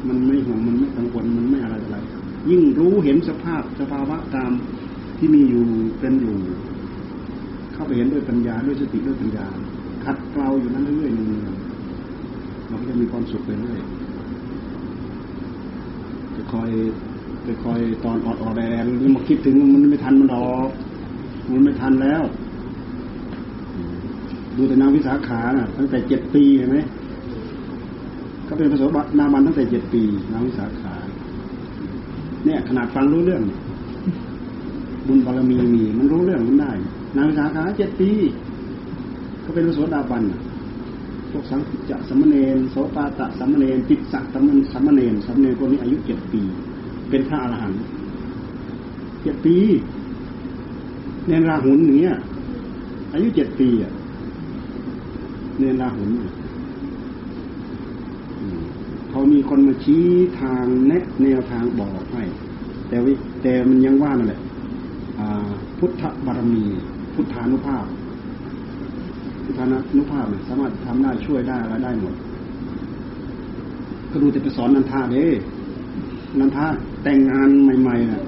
[0.08, 1.98] มันไม่ห่วงมันไม่กังวลมันไม่อะไรอะไร
[2.50, 4.52] ยิ่งรู้เห็นสภาพสภาวะตาม
[5.18, 5.66] ที่มีอยู่
[6.00, 6.38] เป็นอยู่
[7.74, 9.46] เข้าไปเห็นด้วยปัญญาด้วยสติด้วยปัญญา
[10.04, 11.28] ขัดเกลาอยู่นั้นเรื่อยๆนึง
[12.68, 13.80] เราก็จะมีความสุขไปเรื่อย
[16.36, 16.70] จะคอย
[17.48, 20.70] จะคอยตอนออดออดแรงนี่มาคิดถึงมันไม่ทันมันออก
[21.50, 22.24] มันไม่ทันแล้ว
[24.58, 26.78] ดูแต่นางวิสาขาน่ะ ตั้งแต่เจ็ดปีเห็นไหม
[28.46, 28.84] เขาเป็นพระโส
[29.20, 30.94] ดาบันตั้งแต่เจ็ดปีนางวิสาขา
[32.46, 33.44] เนี่ย ขนาดฟังรู้เรื่อง
[35.08, 36.72] บุญบารมีมีมันรู้เรื่องมันได้
[37.16, 38.10] นางวิสาขาเจ็ดปี
[39.42, 40.24] เขาเป็นพระโสดาบัน
[41.32, 46.42] พวกสังจะสัมมเนนโสปาตะสัมมเนนติดสักสัมมสัมมเนนสัมมเนนคนนี้อายุเจ็ดปี
[47.10, 47.80] เป็นพระอรหันต์
[49.24, 49.56] เจ็ดปี
[51.28, 52.16] เนนราหุนอย่างเงี้ย
[53.14, 53.94] อายุเจ็ดปีอะ
[55.60, 56.10] เนนราหุน
[59.10, 60.04] เขามีคนมาชี้
[60.40, 62.24] ทางแนะแนวทางบอกให้
[62.88, 63.14] แต่วิ
[63.44, 64.42] แต่มันยังว่านั่นแหละ
[65.80, 66.64] พุทธบารมี
[67.14, 67.86] พุทธานุภาพ
[69.44, 69.64] พุทธา
[69.98, 72.16] นุภาพเนี่ยสามารถทำได้ช่วยได้อะไรได้หมด
[74.12, 75.26] ก็ดูแต่ไปสอนนันทาเด้
[76.40, 76.66] นันทา
[77.04, 77.50] แต่งงาน
[77.82, 78.22] ใหม่ๆน่ะ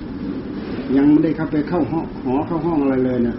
[0.98, 3.38] ยังไม่ได้เข้าไปเข้าห้องหอเข้าห้องอะไรเลยเนี่ย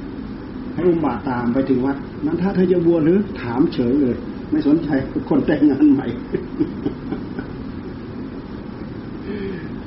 [0.75, 4.17] ให้อุบาตามไปถึงวัด นั้นถ้าเธอจะบวชหรือถามเฉยเลย
[4.51, 4.89] ไม่สนใจ
[5.29, 6.07] คนแต่งงานใหม่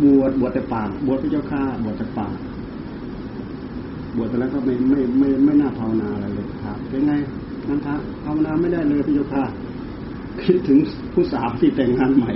[0.03, 2.36] บวชบวชแต่ปากบวชพระเจ้าข้าบวชแต่ปาก
[4.16, 7.14] บวชแต่แล้วก็ไม่ไม่ไม่ไม่น่าภาวนาอะไรเลยครับเป็นไง
[7.68, 7.93] นั้นท้า
[8.24, 9.43] ภาวนาไม่ได้เลยพระเจ้าข้า
[10.43, 10.80] คิดถึง
[11.14, 12.32] ผู้สาวที่แต่งงานใหม่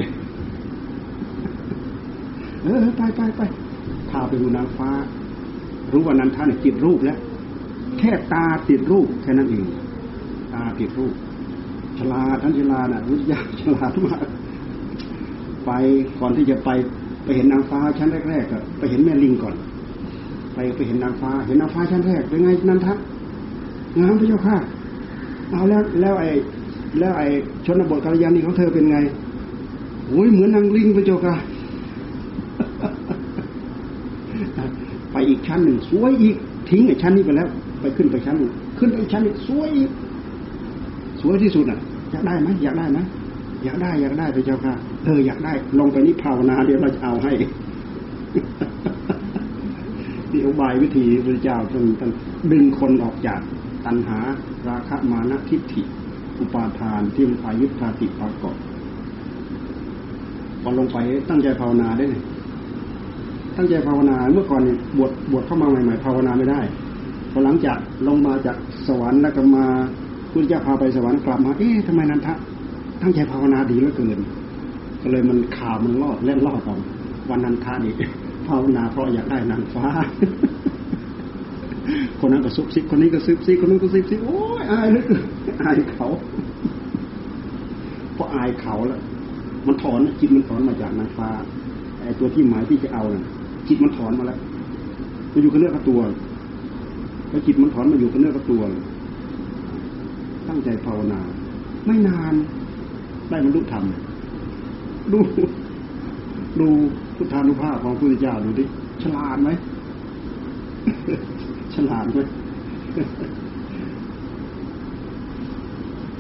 [2.63, 3.41] เออไปไปไป
[4.12, 4.89] พาไปดูนางฟ้า
[5.91, 7.18] รู้ว่านันทาเนี่ยจิตรูปแล้ว
[7.99, 9.66] แค่ตาติดรูปแค่นั้นเอง
[10.53, 11.14] ตาติดรูป
[11.97, 14.26] ฉลาท่านฉลาดน่ะวิทยาฉลาดมาก
[15.66, 15.72] ไป
[16.20, 16.70] ก่อนที่จะไป
[17.24, 19.55] ไปเห็นนางฟ้าชั้นแรกๆก็ไปเห็นแม่ลิงก่อน
[20.53, 22.93] ไปไปเห็นนางฟ้า เห็นนางฟ้าชั้นแรกเป็นไงนันทะ
[23.99, 24.57] งามพระเจ้าค่ะ
[25.51, 26.30] เอาแล้วแล้วไอ้
[26.99, 27.28] แล้วไอ้
[27.66, 28.97] ชนบทกัลยาณีของเธอเป็นไง
[30.07, 31.36] โอ้ยเหมือนนางลิงพระเจ้าค่ะ
[35.11, 36.36] ไป อีกชั้นหนึ่งสวยอีก
[36.69, 37.47] ทิ้งไอ้ชั้นนี้ไปแล้ว
[37.82, 39.89] ไปขึ้นไปชั้นหนึ่งขึ้นไปชั้นอีกสวยอีก
[41.22, 41.80] สวยที่สุดอะ
[42.11, 42.99] อยากได้ไหมอยากได้ไหม
[43.63, 44.74] อยากได้อยากได้พระเจ้าค่ะ
[45.05, 47.32] เอออยากได้ลงไปนี่ภาวนาเดี๋ยวเราจะเอาให้
[50.32, 51.84] นี่อุบายวิธีพระเจ้าจน
[52.51, 53.39] ดึงคนออกจาก
[53.86, 54.19] ตัณหา
[54.67, 55.82] ราคะมานะทิฏฐิ
[56.39, 58.55] อุปาทานที่มันพายุทธาติปรากฏ
[60.61, 60.97] พอลงไป
[61.30, 62.24] ตั้งใจภาวนาได้เลย
[63.58, 66.62] ตั้งใจภาวนา เมื่อก่อนเนี่ยบวชบวชเข้ามาใหม่ๆภาวนาไม่ได้
[67.32, 67.78] พอหลังจาก
[68.08, 69.66] ลงมาจากสวรรค์แล้วก็มา
[70.32, 72.34] คุณเจ้าพาไปสวรรค์กลับมา เอ๊ะทำไมนันทะ
[73.02, 74.20] ตั้งใจภาวนาดีเหลือเกิน
[75.02, 76.76] ก็เลยมันข่าวมันลอดเล่นลอดต่อ
[77.30, 77.93] วันนันทานี่
[78.47, 79.86] ภาวนาเพราะอยากได้นางฟ้า
[82.20, 85.22] คนนั้นก็ซุบซิบคนนี้ก็ซุบซิบคนนู้นก็ซุบซิบโอ้ยอายเหลือเกิน
[85.62, 86.08] อายเขา
[88.14, 88.99] เพราะอายเขาแล้ว
[89.68, 91.30] มันถอนจิตมันถอนมาจากนางฟ้า
[92.02, 93.24] ไอ้ตัวที่หมายที่จะเอาน่ะ
[93.68, 94.39] จิตมันถอนมาแล้ว
[95.34, 95.99] มันอยู่กับเนื้อกับตัว
[97.30, 98.62] แล้วจิตมันถอนมาอยู่กับเนื้อกับตัว
[100.47, 101.20] ตั้งใจภาวนา
[101.86, 102.34] ไม่นาน
[103.30, 103.84] ได้บรรลุธรรม
[105.12, 105.20] ดู
[106.59, 106.68] ดู
[107.16, 108.64] พุทธานุภาพของพระพุทธเจ้าดูดิ
[109.03, 109.49] ฉลาดไหม
[111.76, 112.20] ฉลาดไหม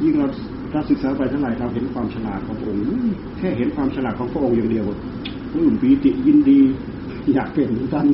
[0.01, 0.27] ยิ่งเรา
[0.71, 2.83] เราศึกษาไปเท่าไหร่เราเห็นความฉลาดของพระองค์
[3.37, 4.85] แค่เห็นความฉลาดของพระองค์อย่างเดียว
[5.53, 6.59] ปลื้มปีติยินดี
[7.33, 8.05] อยากเป็นเหมือนกัน